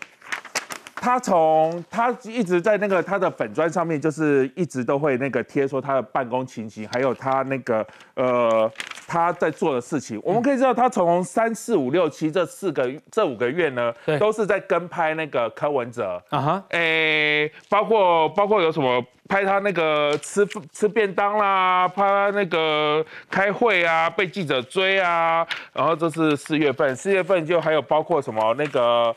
[0.95, 8.67] 他从他一直在那个他的粉砖上面，就是一直都会那个贴说他的办公情形，还有他那个呃
[9.11, 10.17] 他在做的事情。
[10.23, 29.13] 我们可以知道，他从三四五六七这四个这五个月呢，都是在跟拍那个柯文哲啊哈，诶，包括包括有什么拍他那个吃吃便当啦，拍他那个开会啊，被记者追啊，然后这是四月份，四月份就还有包括什么那个。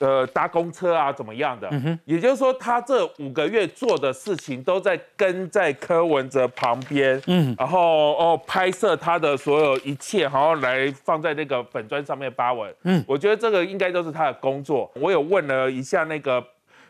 [0.00, 1.70] 呃，搭公车啊，怎么样的？
[2.06, 12.74] 也就是说，他这五个月做的事情都在跟在柯文哲旁边，嗯，然后哦，拍摄他的所有一切，然后来放在那个粉砖上面发文。
[12.84, 14.90] 嗯，我觉得这个应该都是他的工作。
[14.94, 16.42] 我有问了一下那个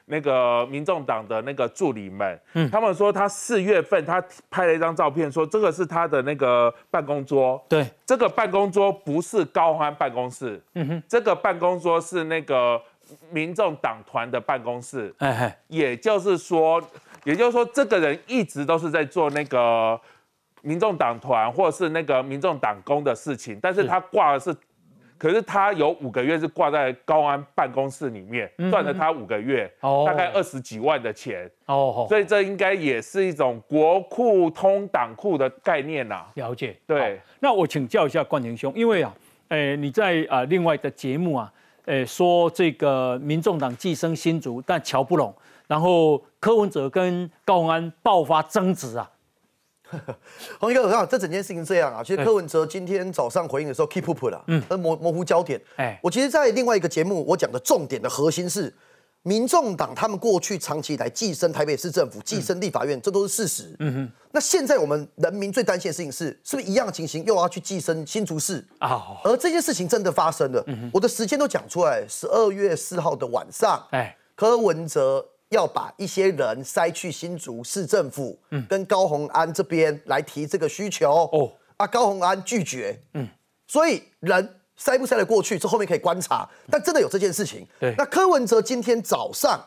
[0.07, 7.61] 那个民众党的那个助理们，嗯，他们说他四月份他拍了一张照片，说这个是他的那个办公桌。
[7.69, 12.81] 对，这个办公桌不是高欢办公室，嗯哼，这个办公桌是那个。
[13.31, 16.83] 民众党团的办公室，哎，也就是说，
[17.25, 20.01] 也就是说，这个人一直都是在做那个
[20.63, 24.55] 民众党团或者是那个民众党工的事情，但是他挂的是，
[25.19, 29.71] 可是他有五个月是挂在高安办公室里面，赚了他五个月，
[30.07, 36.27] 大概二十几万的钱，哦，所以这应该也是一种国库通党库的概念呐。
[36.35, 37.21] 了解，对。
[37.41, 39.15] 那我请教一下冠廷兄，因为啊，
[39.49, 41.53] 哎，你在啊另外的节目啊。
[41.87, 45.35] 诶，说这个民众党寄生新竹，但瞧不拢，
[45.67, 49.11] 然后柯文哲跟高安爆发争执啊。
[50.61, 55.61] 洪一哥，我看这整件事情这样啊，其实柯文哲今天早上回应的时候 keep up 了，嗯，模模糊焦点。
[55.77, 58.73] 哎，我其实，在另外一个节目，我讲的重点的核心是。
[59.23, 63.77] 民众党他们过去长期以来寄生台北市政府、寄生立法院，这都是事实。
[63.79, 64.13] 嗯哼。
[64.33, 69.21] 那现在我们人民最担心的事情是，是不是一样的情形又要去寄生新竹市啊？
[69.25, 70.65] 而这件事情真的发生了。
[70.93, 81.29] 我的时间都讲出来，十二月四号的晚上，哎，柯文哲要把一些人塞去新竹市政府，嗯，跟高鸿安这边来提这个需求。
[81.33, 82.99] 哦，啊，高鸿安拒绝。
[83.13, 83.29] 嗯，
[83.67, 84.57] 所以人。
[84.83, 86.49] 塞不塞得过去，这后面可以观察。
[86.71, 87.67] 但真的有这件事情。
[87.79, 87.95] 对。
[87.99, 89.61] 那柯文哲今天早上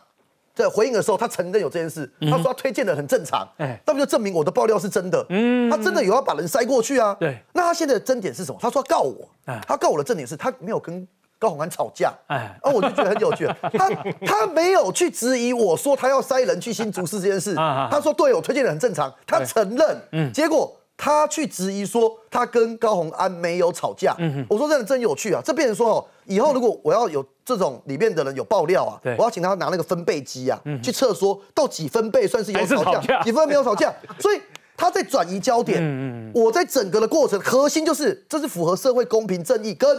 [0.55, 2.11] 在回应的时候，他承认有这件事。
[2.21, 3.47] 他说他推荐的很正常。
[3.57, 3.79] 哎。
[3.85, 5.23] 那不就证明我的爆料是真的？
[5.29, 5.69] 嗯。
[5.69, 7.15] 他真的有要把人塞过去啊？
[7.19, 7.37] 对。
[7.53, 8.57] 那他现在的争点是什么？
[8.59, 9.29] 他说告我。
[9.67, 12.11] 他告我的正点是他没有跟高宏安吵架。
[12.25, 12.57] 哎。
[12.63, 13.47] 啊，我就觉得很有趣。
[13.77, 13.89] 他
[14.25, 17.53] 他没有去质疑我说他要塞人去新竹市这件事。
[17.53, 19.13] 他说对我推荐的很正常。
[19.27, 20.01] 他承认。
[20.13, 20.33] 嗯。
[20.33, 20.75] 结果。
[20.95, 24.15] 他去质疑说他跟高洪安没有吵架，
[24.47, 25.41] 我说这的真有趣啊！
[25.43, 33.93] 这变成说哦，以后如果我要有这种里面的人有爆料啊，我要请他拿那个分贝机啊，去测说到几分贝算是有吵架，几分没有吵架。
[34.19, 34.39] 所以
[34.77, 36.31] 他在转移焦点。
[36.33, 39.89] 我在整个的过程核心就是，这是符合社会公平正义跟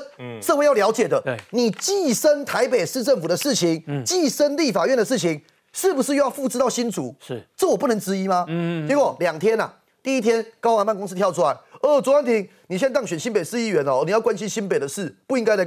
[0.40, 1.22] 社会要了解的。
[1.50, 7.14] 你寄生台北市政府的事情，寄生立法院的事情，是不是又要复制到新竹？
[7.20, 8.46] 是，这我不能质疑吗？
[8.48, 9.70] 嗯，结果两天呐。
[10.04, 15.66] 第一天，高安办公室跳出来，哦，卓安婷，你现在当选新北市议员哦，你要关心新北的事，不应该来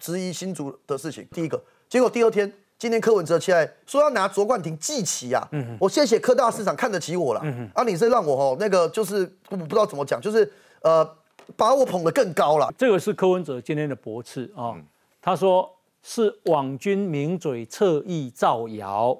[0.00, 1.24] 质疑新竹的事情。
[1.32, 7.40] 第一个，结果第二天，今天柯文哲起来说要拿卓冠廷记起啊，我谢谢科大市长看得起我了，
[7.72, 11.08] 啊，你是让我哦那个就是我不知道怎么讲，就是呃
[11.54, 12.68] 把我捧得更高了。
[12.76, 14.74] 这个是柯文哲今天的驳斥啊，
[15.22, 19.16] 他说是网军名嘴侧翼造谣，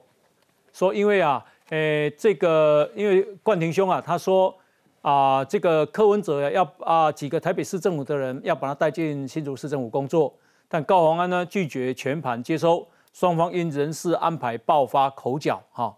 [0.72, 1.44] 说因为啊。
[1.70, 4.54] 诶，这个因为冠廷兄啊，他说
[5.02, 10.34] 啊，这个柯文哲要啊几个台北市政府的人要把他带进新竹市政府工作，
[10.66, 15.94] 但高鸿安呢拒绝全盘接收，双方因人事安排爆发口角哈。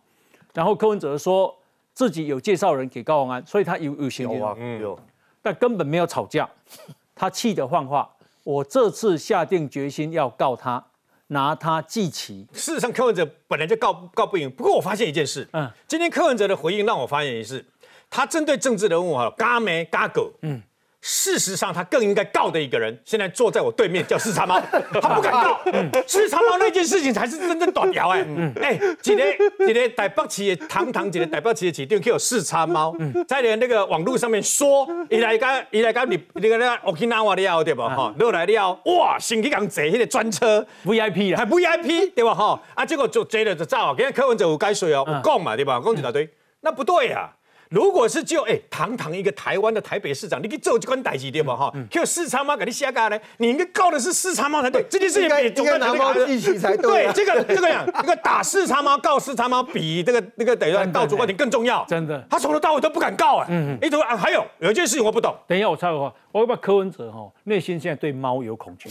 [0.53, 1.57] 然后柯文哲说
[1.95, 4.99] 自己有介绍人给高鸿安，所以他有有行动，嗯有，
[5.41, 6.49] 但根本没有吵架，
[7.15, 8.11] 他气得换话，
[8.43, 10.85] 我这次下定决心要告他。
[11.31, 12.47] 拿他祭旗。
[12.53, 14.51] 事实上，柯文哲本来就告告不赢。
[14.51, 17.65] 不过我发现一件事，嗯，今天柯文哲的回应让我发现一是，
[18.09, 20.61] 他针对政治人物哈，嘎没嘎狗，嗯，
[21.03, 24.61] 事实上，他更应该告的一个人，现在坐在我对面，叫四叉猫，
[25.01, 25.59] 他不敢告。
[26.07, 28.21] 四叉猫那件事情才是真正断掉哎。
[28.61, 32.95] 哎，今天今天台北市的堂堂今天台北市的市长叫四叉猫，
[33.27, 37.89] 在连那个网络上面说，伊来个伊来个你那个那我去拿我了对吧？
[37.97, 42.35] 哈，落来了，哇，先去讲坐那个专车 VIP 还 VIP 对吧？
[42.35, 45.81] 哈，啊，结果就坐了就走，今天柯文哲有解说哦，有讲嘛对吧？
[45.83, 46.29] 讲一大堆，
[46.61, 47.31] 那不对呀。
[47.71, 51.55] 如果是就哎，堂堂一个台湾的台北市长，你可以做这关代志对吧？
[51.55, 54.85] 哈，就四叉猫给你下架呢，你应该告的是四叉猫才对。
[54.91, 57.07] 这件事情比应该拿猫一起才对。
[57.07, 61.85] 对，这个这个样，这个打四叉猫告四叉猫比这个那个等于告主管庭更重要。
[61.85, 63.47] 真的，他从头到尾都不敢告啊。
[63.49, 63.87] 嗯嗯。
[63.87, 65.33] 一头啊，还有有一件事情我不懂。
[65.47, 68.91] 等一下我插个话，我要把柯文哲哈内心现在对猫有恐惧。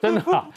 [0.00, 0.48] 真的啊，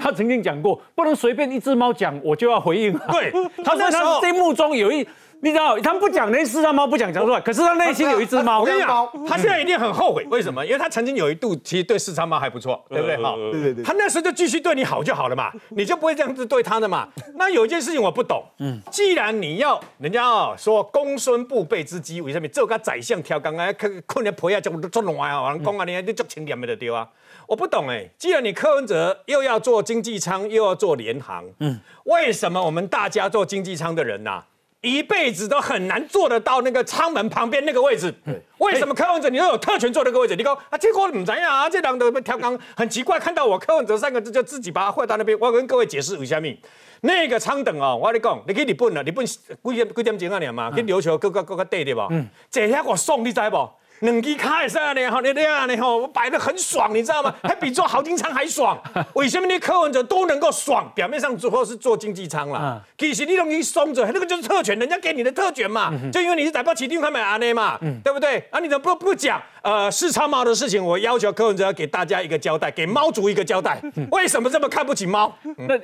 [0.00, 2.96] 他曾经讲过，不能随便一只猫讲我就要回应。
[3.10, 3.32] 对，
[3.64, 5.04] 他说他心目中有一。
[5.44, 7.38] 你知道，他们不讲那四张猫，不讲讲出来。
[7.38, 8.60] 可是他内心有一只猫。
[8.60, 10.26] 我跟你讲，他现在一定很后悔。
[10.30, 10.64] 为什么？
[10.64, 13.22] 因为他曾经有一度其实对四张猫还不错，对不对？
[13.22, 13.84] 好，对对对。
[13.84, 17.06] 他那时候就继续对你好就好了嘛，你就不会这样子对他的嘛。
[17.34, 23.68] 那有一件事情我不懂，嗯，既然你要人家哦说公孙不备之机，为什么这个宰相挑钢啊，
[24.06, 27.06] 困在婆呀，就做乱啊，人讲啊，你你做清廉的对啊？
[27.46, 34.42] 我不懂哎，既然你柯文哲又要做经济舱，又要做联航，嗯，为什么我们大家做经济舱的人呐？
[34.84, 38.14] 一辈子都很难做得到那个舱门旁边那个位置。
[38.58, 40.36] 为什么柯文哲你又有特权坐那个位置？
[40.36, 41.68] 你讲啊，结果唔怎样啊？
[41.68, 45.36] 这两个调岗很奇怪，看到我柯文哲三个字就自己把它换到那边。
[45.40, 46.58] 我跟各位解释一下咪，
[47.00, 49.32] 那个舱等哦，我跟你讲，你去日本啊，日本几
[49.74, 50.38] 点几点钟啊？
[50.38, 52.08] 你嘛，去琉球各个各个地对吧？
[52.10, 53.68] 嗯，这下我送你知不？
[54.00, 55.00] 两支卡也是啊，你
[55.32, 57.34] 这样你好，我摆的很爽，你知道吗？
[57.42, 58.78] 还比做豪金仓还爽。
[59.14, 60.90] 为什么你柯文哲都能够爽？
[60.94, 65.92] 表面上最后是做经济舱了，其实你容易松着，那个就是特权，人家给你的特权嘛。
[66.12, 68.38] 就因为你是台北起定他买安内嘛，对不对？
[68.50, 69.40] 啊，你怎么不不讲？
[69.62, 73.80] 呃，视超猫的事情，我要求柯文哲要给大家一个交代，给猫族一个交代。
[74.10, 75.34] 为什么这么看不起猫？
[75.56, 75.78] 那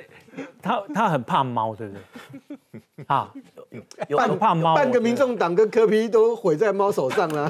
[0.61, 3.05] 他他很怕猫，对不对？
[3.07, 3.31] 啊。
[4.15, 7.49] 半怕猫，半个民众党跟柯批都毁在猫手上了。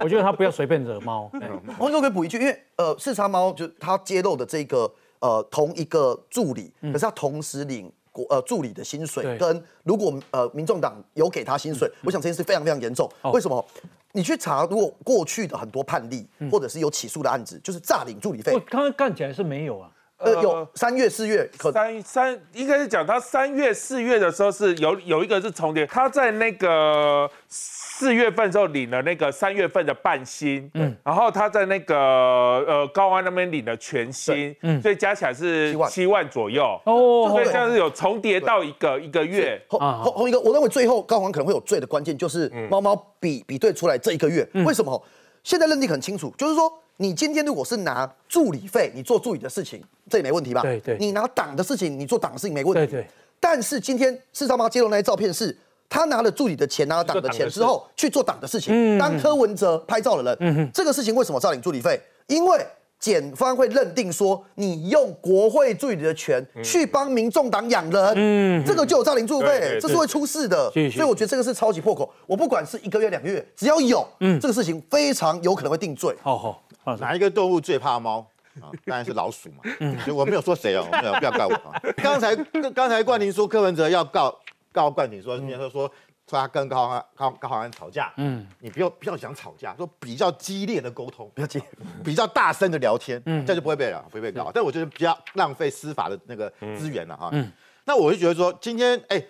[0.00, 1.30] 我觉得他不要随便惹猫。
[1.78, 13.08] 我可以补一句，因为呃，视察猫就他揭露的这个呃同一个助理，可是他同时领国呃助理的薪水，跟如果呃民众党有给他薪水，我想这件事非常非常严重。
[13.32, 13.64] 为什么？
[14.12, 18.52] 你去查，如果过去的很多判例，或者是有起诉的案子，就是诈领助理费。
[18.68, 19.88] 刚刚看起来是没有啊。
[20.20, 36.20] 呃，有三月四月，三三应该是讲他三月四月的时候是有有一个是重叠，他在那个四月份时候领了那个三月份的半薪，嗯，然后他在那个呃高安那边领了全薪，嗯，所以加起来是七万。
[36.30, 39.60] 左右，哦，所以这样是有重叠到一个一个月。
[39.68, 45.02] 红红一个，我认为最后高安可能会有罪的关键就是猫猫比比对出来这一个月，为什么？
[45.44, 46.72] 现在认定很清楚，就是说。
[47.02, 50.60] 你今天如果是拿助理费，你做助理的事情，这也没问题吧？
[50.60, 50.98] 对对。
[50.98, 52.92] 你拿党的事情，你做党的事情没问题。
[52.92, 53.08] 对对。
[53.40, 55.56] 但是今天四三八揭露那些照片，是
[55.88, 58.98] 他拿了助理的钱，拿了党的钱之后去做党的事情。
[58.98, 61.98] 当柯文哲拍照的人，嗯这个事情为什么照领助理费？
[62.26, 62.66] 因为
[63.00, 70.70] 检方会认定说，你用国会助理的权去帮民众党养人，嗯，这个就有照领助理费，这是会出事的。
[70.70, 72.12] 所以我觉得这个是超级破口。
[72.26, 76.14] 我不管是一个月、两个月，只要有，嗯，这个事情非常有可能会定罪。
[76.22, 76.62] 好好。
[76.98, 78.26] 哪一个动物最怕猫
[78.60, 78.68] 啊？
[78.84, 79.56] 当然是老鼠嘛。
[80.04, 81.80] 所以我没有说谁哦，没有，不要怪我啊。
[81.96, 82.36] 刚才
[82.74, 84.36] 刚才冠廷说柯文哲要告
[84.72, 85.90] 告冠廷，说说说
[86.30, 88.12] 说他跟高安高高安吵架。
[88.16, 91.60] 嗯，你不要不要想吵架，说比较激烈的沟通，比较激
[92.04, 94.50] 比较大声的聊天，嗯，这就不会被了，不会被告。
[94.54, 97.28] 但我觉得比较浪费司法的那个资源了哈。
[97.32, 97.50] 嗯，
[97.84, 99.20] 那我就觉得说今天哎，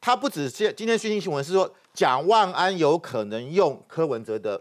[0.00, 4.60] 他不止是今天讯息新闻是说蒋万安有可能用柯文哲的。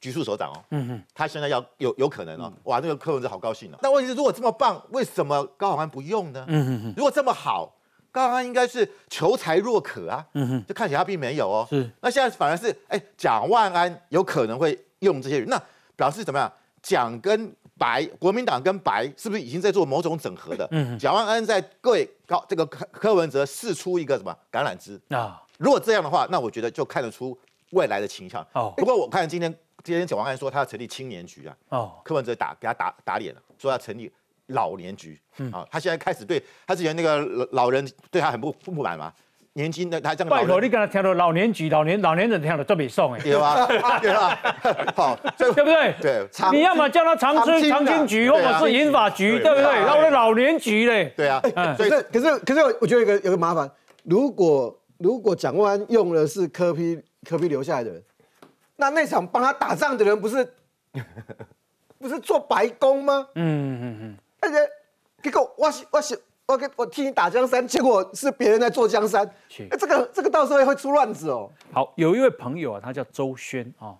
[0.00, 3.78] 局处首长哦，嗯哼，他现在要有有可能哦，哇，那个柯文哲好高兴哦。
[3.82, 6.44] 那问题是，如果这么棒，为什么高鸿安不用呢？
[6.46, 7.74] 嗯哼哼，如果这么好，
[8.18, 11.66] 高鸿安应该是求才若渴啊，嗯哼，就看起来他并没有哦。
[11.70, 15.60] 是，那现在反而是，哎，蒋万安有可能会用这些人，那
[15.94, 16.52] 表示怎么样？
[16.82, 20.66] 蒋跟白，国民党跟白是不是已经在做某种整合的？
[20.72, 25.42] 嗯蒋万安在各位高这个柯柯文哲试出一个什么橄榄枝啊？
[25.58, 27.38] 如果这样的话，那我觉得就看得出
[27.70, 28.44] 未来的倾向。
[28.52, 29.54] 哦，不过我看今天。
[29.84, 34.10] 今天蒋万安说他要成立青年局啊，哦，柯文哲打给他打打脸了，说要成立
[34.48, 37.18] 老年局，嗯啊，他现在开始对他之前那个
[37.52, 39.12] 老人对他很不不满嘛，
[39.54, 40.30] 年轻的他这样。
[40.30, 43.66] 拜托你跟他听到老年局，老年老年人听到这么送哎， 对吧？
[44.00, 44.38] 对吧？
[44.94, 45.94] 好，对不对？
[46.00, 49.64] 对，你要么叫他长春长青局，或者是银发局，对不对？
[49.64, 51.40] 然后老年局嘞，对啊。
[51.76, 53.70] 可是可是可是，我觉得有个有个麻烦，
[54.04, 58.02] 如果如果蒋万安用的是柯批柯批留下来的人。
[58.80, 60.48] 那那场帮他打仗的人不是
[61.98, 63.26] 不是做白宫吗？
[63.34, 64.16] 嗯嗯嗯。
[64.40, 64.56] 而且
[65.22, 69.26] 结果我是我是我给我替你打江山，结果是别人在做江山。
[69.70, 71.50] 哎，这个这个到时候会出乱子哦。
[71.72, 73.96] 好，有一位朋友啊，他叫周轩啊，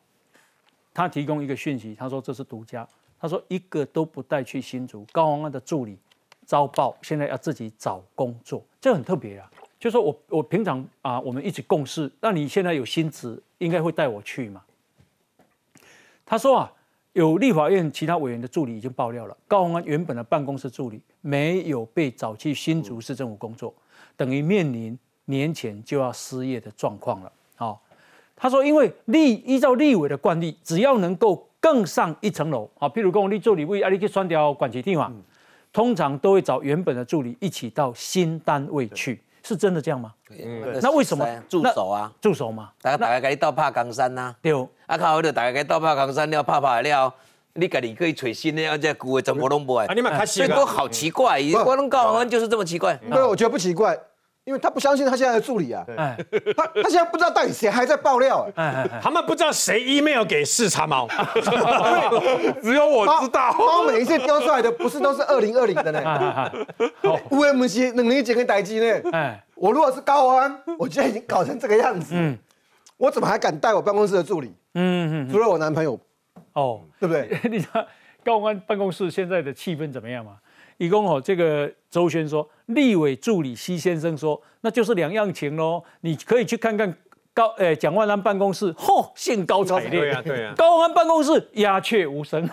[0.95, 2.89] 他提供一个讯息，他说这是独家，
[3.21, 5.99] 他说一个都不带去新竹高鸿安的助理
[6.47, 9.51] 遭报，现在要自己找工作，这很特别啊。
[9.79, 14.63] 就说我我平常啊，我们一起共事，那你现在有薪资，应该会带我去嘛？
[16.25, 16.73] 他说啊，
[17.19, 23.75] 有立法院其他委员的助理已经爆料了，高鸿安原本的办公室助理没有被找去新竹市政府工作，
[24.17, 27.33] 等于面临年前就要失业的状况了。
[27.57, 27.83] 好，
[28.37, 35.13] 他说，因为立依照立委的惯例，只要能够更上一层楼，啊，譬如跟我立助理为阿里去双条管旗地嘛，
[35.73, 39.21] 通常都会找原本的助理一起到新单位去。
[39.49, 40.13] 是真的这样吗？
[40.83, 42.13] 那为什么助手啊？
[42.21, 44.35] 助手嘛，大家大家给你倒拍江山呐。
[44.43, 44.53] 对，
[44.87, 47.15] 啊，靠，就大家给你倒拍江山了，拍拍了，
[47.55, 49.87] 你家己可以找新的，而且旧的全部拢不爱。
[49.87, 52.95] 啊，你们开心所以都好奇怪，我能高恩就是这么奇怪。
[53.11, 53.99] 对，我觉得不奇怪。
[54.49, 55.85] 因为他不相信他现在的助理啊，
[56.57, 58.49] 他他现在不知道到底谁还在爆料，
[59.03, 61.07] 他们不知道谁 email 给视察猫，
[62.63, 63.53] 只有我知道。
[63.53, 66.51] 猫每一次丢出来的不是都是二零二零的呢？
[67.31, 69.11] 乌 M C 能力几个待机呢？
[69.13, 72.39] 哎，我如果是高安，我现在已经搞成这个样子，嗯，
[72.97, 74.51] 我怎么还敢带我办公室的助理？
[74.73, 76.01] 嗯嗯，除了我男朋友，
[76.55, 77.39] 哦，对不对？
[77.51, 77.87] 你知道
[78.25, 80.37] 高安办公室现在的气氛怎么样吗？
[80.79, 85.83] 一共哦，这个周轩说，立委助理西先生说，那就是两样情喽。
[86.01, 86.97] 你可以去看看
[87.35, 90.01] 高诶蒋万安办公室，嚯，兴高采烈。
[90.01, 90.55] 对呀，对呀。
[90.57, 92.49] 高安办公室鸦雀无声。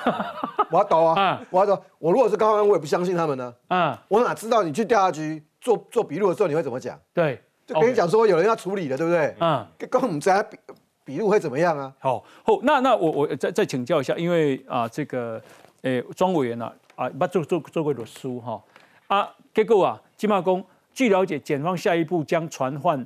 [0.72, 1.40] 我要倒啊！
[1.52, 1.80] 我要抖。
[2.00, 3.54] 我如果是高安，我也不相信他们呢。
[3.68, 7.00] 啊，我哪知道你去调查局做做笔录的时候你会怎么讲？
[7.14, 9.36] 对，就跟你讲说有人要处理的，对不对？
[9.40, 9.64] 嗯。
[9.90, 10.58] 跟我们在笔
[11.06, 11.94] 笔录会怎么样啊？
[12.00, 15.40] 好，好，那那我我再再请教一下，因为啊，这个
[15.84, 16.72] 诶庄委员呢？
[16.96, 18.64] 啊，不做做做过律师哈
[19.08, 23.06] 啊，结果啊，金马公据了解，检方下一步将传唤，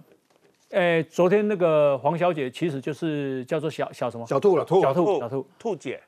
[0.70, 4.26] 诶，昨天那个黄小姐其实就是叫做小小什么？
[4.28, 5.46] 小兔了，小兔小兔。
[5.58, 6.02] 兔姐，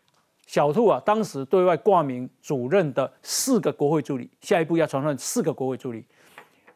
[0.46, 6.06] 小兔啊，当时对外挂名主任的四个国会助理，下一步要传唤四个国会助理，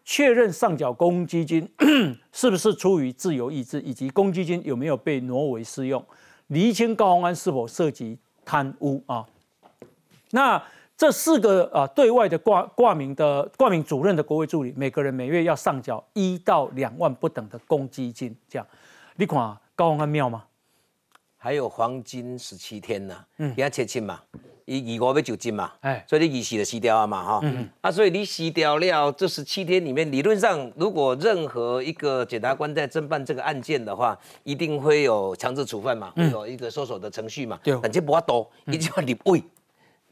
[0.04, 1.70] 确认上缴公积金
[2.34, 6.04] 是不是出于自由意志，以及公积金有没有被挪为私用，
[6.48, 9.26] 厘清高鸿安是否涉及贪污啊，
[10.32, 10.62] 那。
[10.98, 18.66] 这四个啊，对外的挂挂名的挂名主任的国会助理，每个人每月要上缴一到两万不等的公积金，这样，
[19.18, 19.38] 你看
[19.76, 20.46] 高鸿安妙吗？
[21.38, 24.22] 还有黄金十七天呐，嗯，给他切清嘛，
[24.64, 39.44] 以以我为九金嘛，哎，所以你仪式的洗掉了嘛，哈，嗯，啊，所以你洗掉了这十七天里面，理论上如果任何一个检察官在侦办这个案件的话，一定会有强制处分嘛，会有一个搜索的程序嘛，对，但这不多，一句话你喂。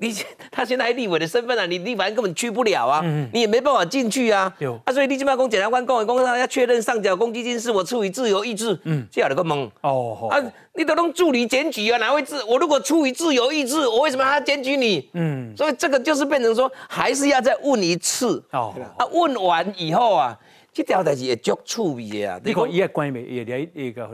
[0.03, 0.13] 你
[0.51, 3.01] 他现在还立委的身份啊，你立法院根本去不了啊，
[3.31, 4.53] 你也没办法进去啊。
[4.59, 10.27] 有啊，所以立基办公检察官、公委公他要确认上缴公积金是我出于自由意志，嗯，这样的个懵哦。
[10.29, 10.37] 啊，
[10.73, 15.09] 你都弄助理检举啊，哪会自我如果出于自由意志，我为什么还要检举你？
[15.13, 18.73] 嗯，所以这个就是变成说，还是要再问一次哦。
[18.97, 20.37] 啊，问完以后啊，
[20.73, 22.37] 这条代志也足趣味的啊。
[22.43, 24.09] 你看伊个关没也也一个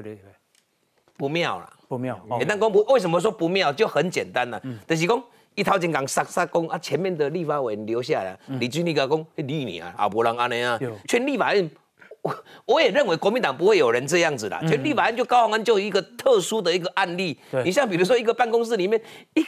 [1.18, 2.18] 不妙了，不妙。
[2.48, 5.24] 但讲不为什么说不妙，就很简单了，就是讲。
[5.60, 11.70] 一头前讲杀杀讲啊，前面的立法委员留下来，李俊立个公立你啊，啊无人安尼啊，全立法院，
[12.22, 12.34] 我
[12.66, 19.02] 我也认为国民党不会有人这样子的，全立法院就高鸿安就一个特殊的一个案例，你像比如说一个办公室里面
[19.34, 19.46] 一。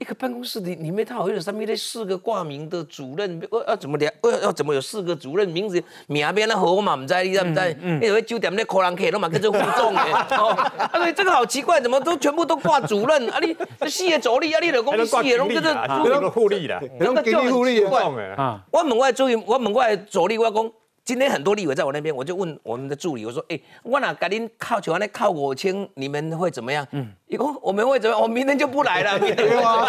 [0.00, 4.10] 一个办公室里里面，他好像有上面那四个挂名的主任，要要怎么聊？
[4.24, 7.76] 要要怎么有四个主任名字名边那和我嘛唔知，你知唔知？
[8.00, 10.00] 因为酒店那客人客都嘛跟着互动的，
[10.38, 10.48] 哦，
[10.78, 13.28] 啊对，这个好奇怪，怎么都全部都挂主任？
[13.28, 13.54] 啊你
[13.90, 18.64] 事业助理啊，你老公事业拢跟着互利啦，那个给你互利啊。
[18.70, 20.72] 我问我助理，我问我助理，我讲。
[21.10, 28.22] 今天很多立委在我那边，我就问我们的助理，我说：“哎，我哪赶紧靠球，那靠我签，你们会怎么样？”嗯，以后我们会怎么样？
[28.22, 29.18] 我明天就不来了。
[29.18, 29.48] 明天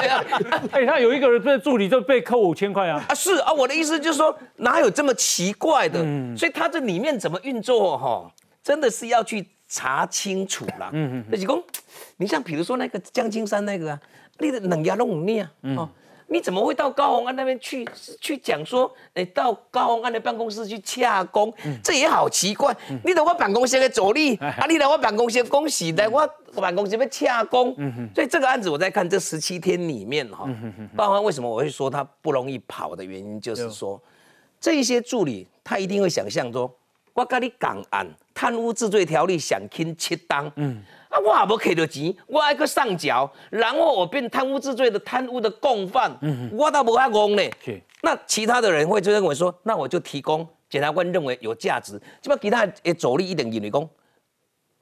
[0.73, 3.05] 哎，他有一个人被助理就被扣五千块啊！
[3.07, 5.99] 啊，是啊，我的意思就是说，哪有这么奇怪的？
[6.03, 7.95] 嗯，所以他这里面怎么运作？
[7.95, 8.27] 哈，
[8.63, 10.89] 真的是要去查清楚了。
[10.91, 11.63] 嗯嗯，那几公，
[12.17, 13.99] 你像比如说那个江青山那个啊，
[14.39, 15.87] 你的冷压弄你啊，哦。
[16.31, 17.85] 你怎么会到高鸿安那边去
[18.21, 21.53] 去讲说，你到高鸿安的办公室去洽公，
[21.83, 22.75] 这也好奇怪。
[23.03, 26.25] 你到我办公室的助理， 啊，你来我办公室恭喜来我
[26.55, 27.75] 办公室要洽公。
[28.15, 30.47] 所以这个案子我在看这十七天里面哈，
[30.95, 34.01] 高鸿安为什么我会说他不容易跑的原因，就是说
[34.59, 36.73] 这些助理他一定会想象说，
[37.11, 40.81] 我跟你讲案，贪污治罪条例想轻七当，嗯，
[41.11, 47.43] 啊，我也无摕到钱，我还去上缴，然后我变贪污治罪的贪污的共犯，嗯，我倒无遐戆呢。
[48.01, 53.81] 那其他的人会就认为说，那我就提供检察官认为有价值，基本其他也走力一点认为讲，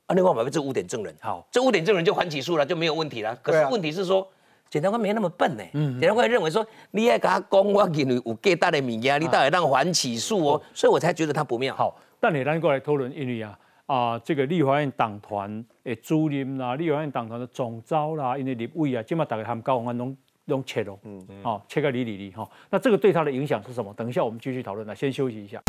[0.05, 3.35] 啊，另外百分之五点证人，好，这五点证人就还起诉了，就没有问题了。
[3.41, 4.25] 可是问题是说。
[4.71, 5.63] 检察官没那么笨呢，
[5.99, 11.73] 检察官认为说，你爱跟他讲，我认为有更大的物件，你到底让还起诉哦，所以我才觉得他不妙。
[11.75, 13.57] 好，但你咱过来讨论，因为啊
[13.89, 20.15] 啊，这个立法院党团的主任啦，立法院党团的总召啦，因为立委啊，即嘛大概他们高官拢
[20.45, 23.91] 拢切咯，嗯嗯，好切个里里里哈，那这个对他的影响是什么？
[23.95, 25.59] 等一下我们继续讨论，啦先休息一下。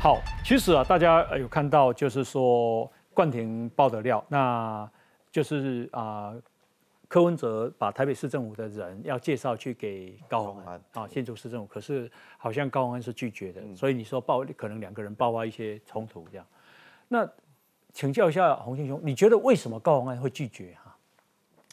[0.00, 4.88] 好，其实啊，大家有看到，就是说冠廷爆的料，那
[5.32, 6.32] 就是啊，
[7.10, 12.08] 柯文哲把台北市政府的人要介绍去给高鸿安啊，新竹市政府，可是
[12.38, 16.46] 好像高鸿安是拒绝的，所以你说爆可能两个人爆发一些冲突这样。
[17.08, 17.28] 那
[17.92, 20.96] 请教一下洪兴兄，你觉得为什么高鸿安会拒绝哈？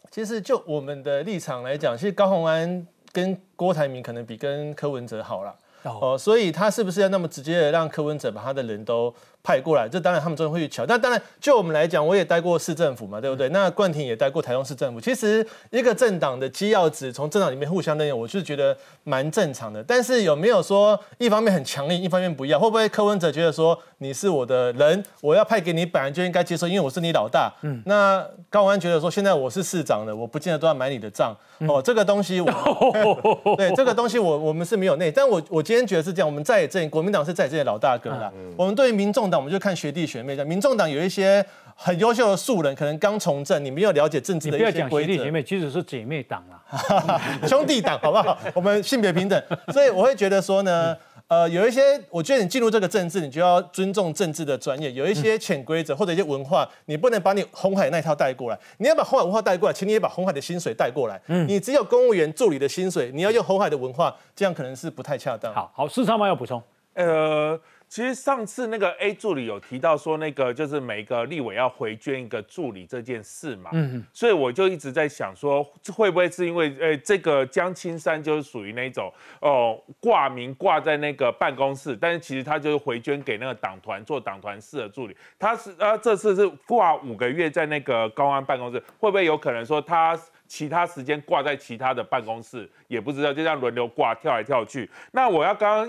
[0.10, 5.56] 其实就我们的立场来讲，其实高鸿安跟郭台铭可能比跟柯文哲好了。
[5.84, 9.14] 哦，所以他是不是要那么直接的让柯文哲把他的人都
[9.48, 9.88] 派过来？
[9.88, 10.86] 这当然他们真的会去瞧。
[10.88, 13.48] 那当然，就我们来讲，我也待过市政府嘛，对不对？
[13.50, 15.00] 那冠廷也待过台中市政府。
[15.00, 18.76] 其实一个政党的机要值从政党里面互相任用，我是觉得
[19.06, 19.82] 蛮正常的。
[19.82, 22.60] 但是有没有说一方面很强硬，一方面不要？
[22.60, 27.50] 会不会柯文哲觉得说你是我的人，我要派给你，本来就应该接受，因为我是你老大。
[27.62, 27.82] 嗯。
[27.86, 31.34] 那高安觉得说现在我是市长了，我不见得都要买你的账。
[31.60, 32.52] 哦，这个东西我
[33.58, 38.30] 对这个东西我我们是没有内，但我我今天觉得是这样，我们在这国民党是在这老大哥啦。
[38.58, 40.44] 我们对于民众党，我们就看学弟学妹的。
[40.44, 45.12] 民众党有一些很优秀的素人，可能刚从政，你没有了解政治的一些规则。
[45.14, 48.38] 学弟学妹，其实是姐妹党啊， 兄弟党，好不好？
[48.54, 50.98] 我们性别平等， 所以我会觉得说呢。
[51.30, 54.90] 呃，有一些，我觉得你进入这个政治，你就要尊重政治的专业。
[54.94, 58.58] 有一些潜规则或者一些文化，你不能把你红海那一套带过来。
[58.78, 61.20] 你要把红海文化带过来，请你也把红海的薪水带过来。
[61.28, 65.54] 嗯，你只有公务员助理的薪水，你要用红海的文化，这样可能是不太恰当。
[65.54, 66.26] 好好，市场吗？
[66.26, 66.64] 要补充？
[66.94, 67.60] 呃。
[67.90, 75.64] 其实上次那个 A 助理有提到说，那个就是每个立委要回捐一个助理这件事嘛，嗯，所以我就一直在想说，
[75.96, 79.12] 会不会是因为，呃，这个江青山就是属于那种，
[79.42, 94.90] 哦，挂名挂在那个办公室，但是其实他就是回捐给那个党团做党团室的助理，他是，呃，这次是挂五个月在那个高安办公室，会不会有可能说他其他时间挂在其他的办公室，也不知道，就这样轮流挂，跳来跳去。
[95.12, 95.88] 那我要刚刚。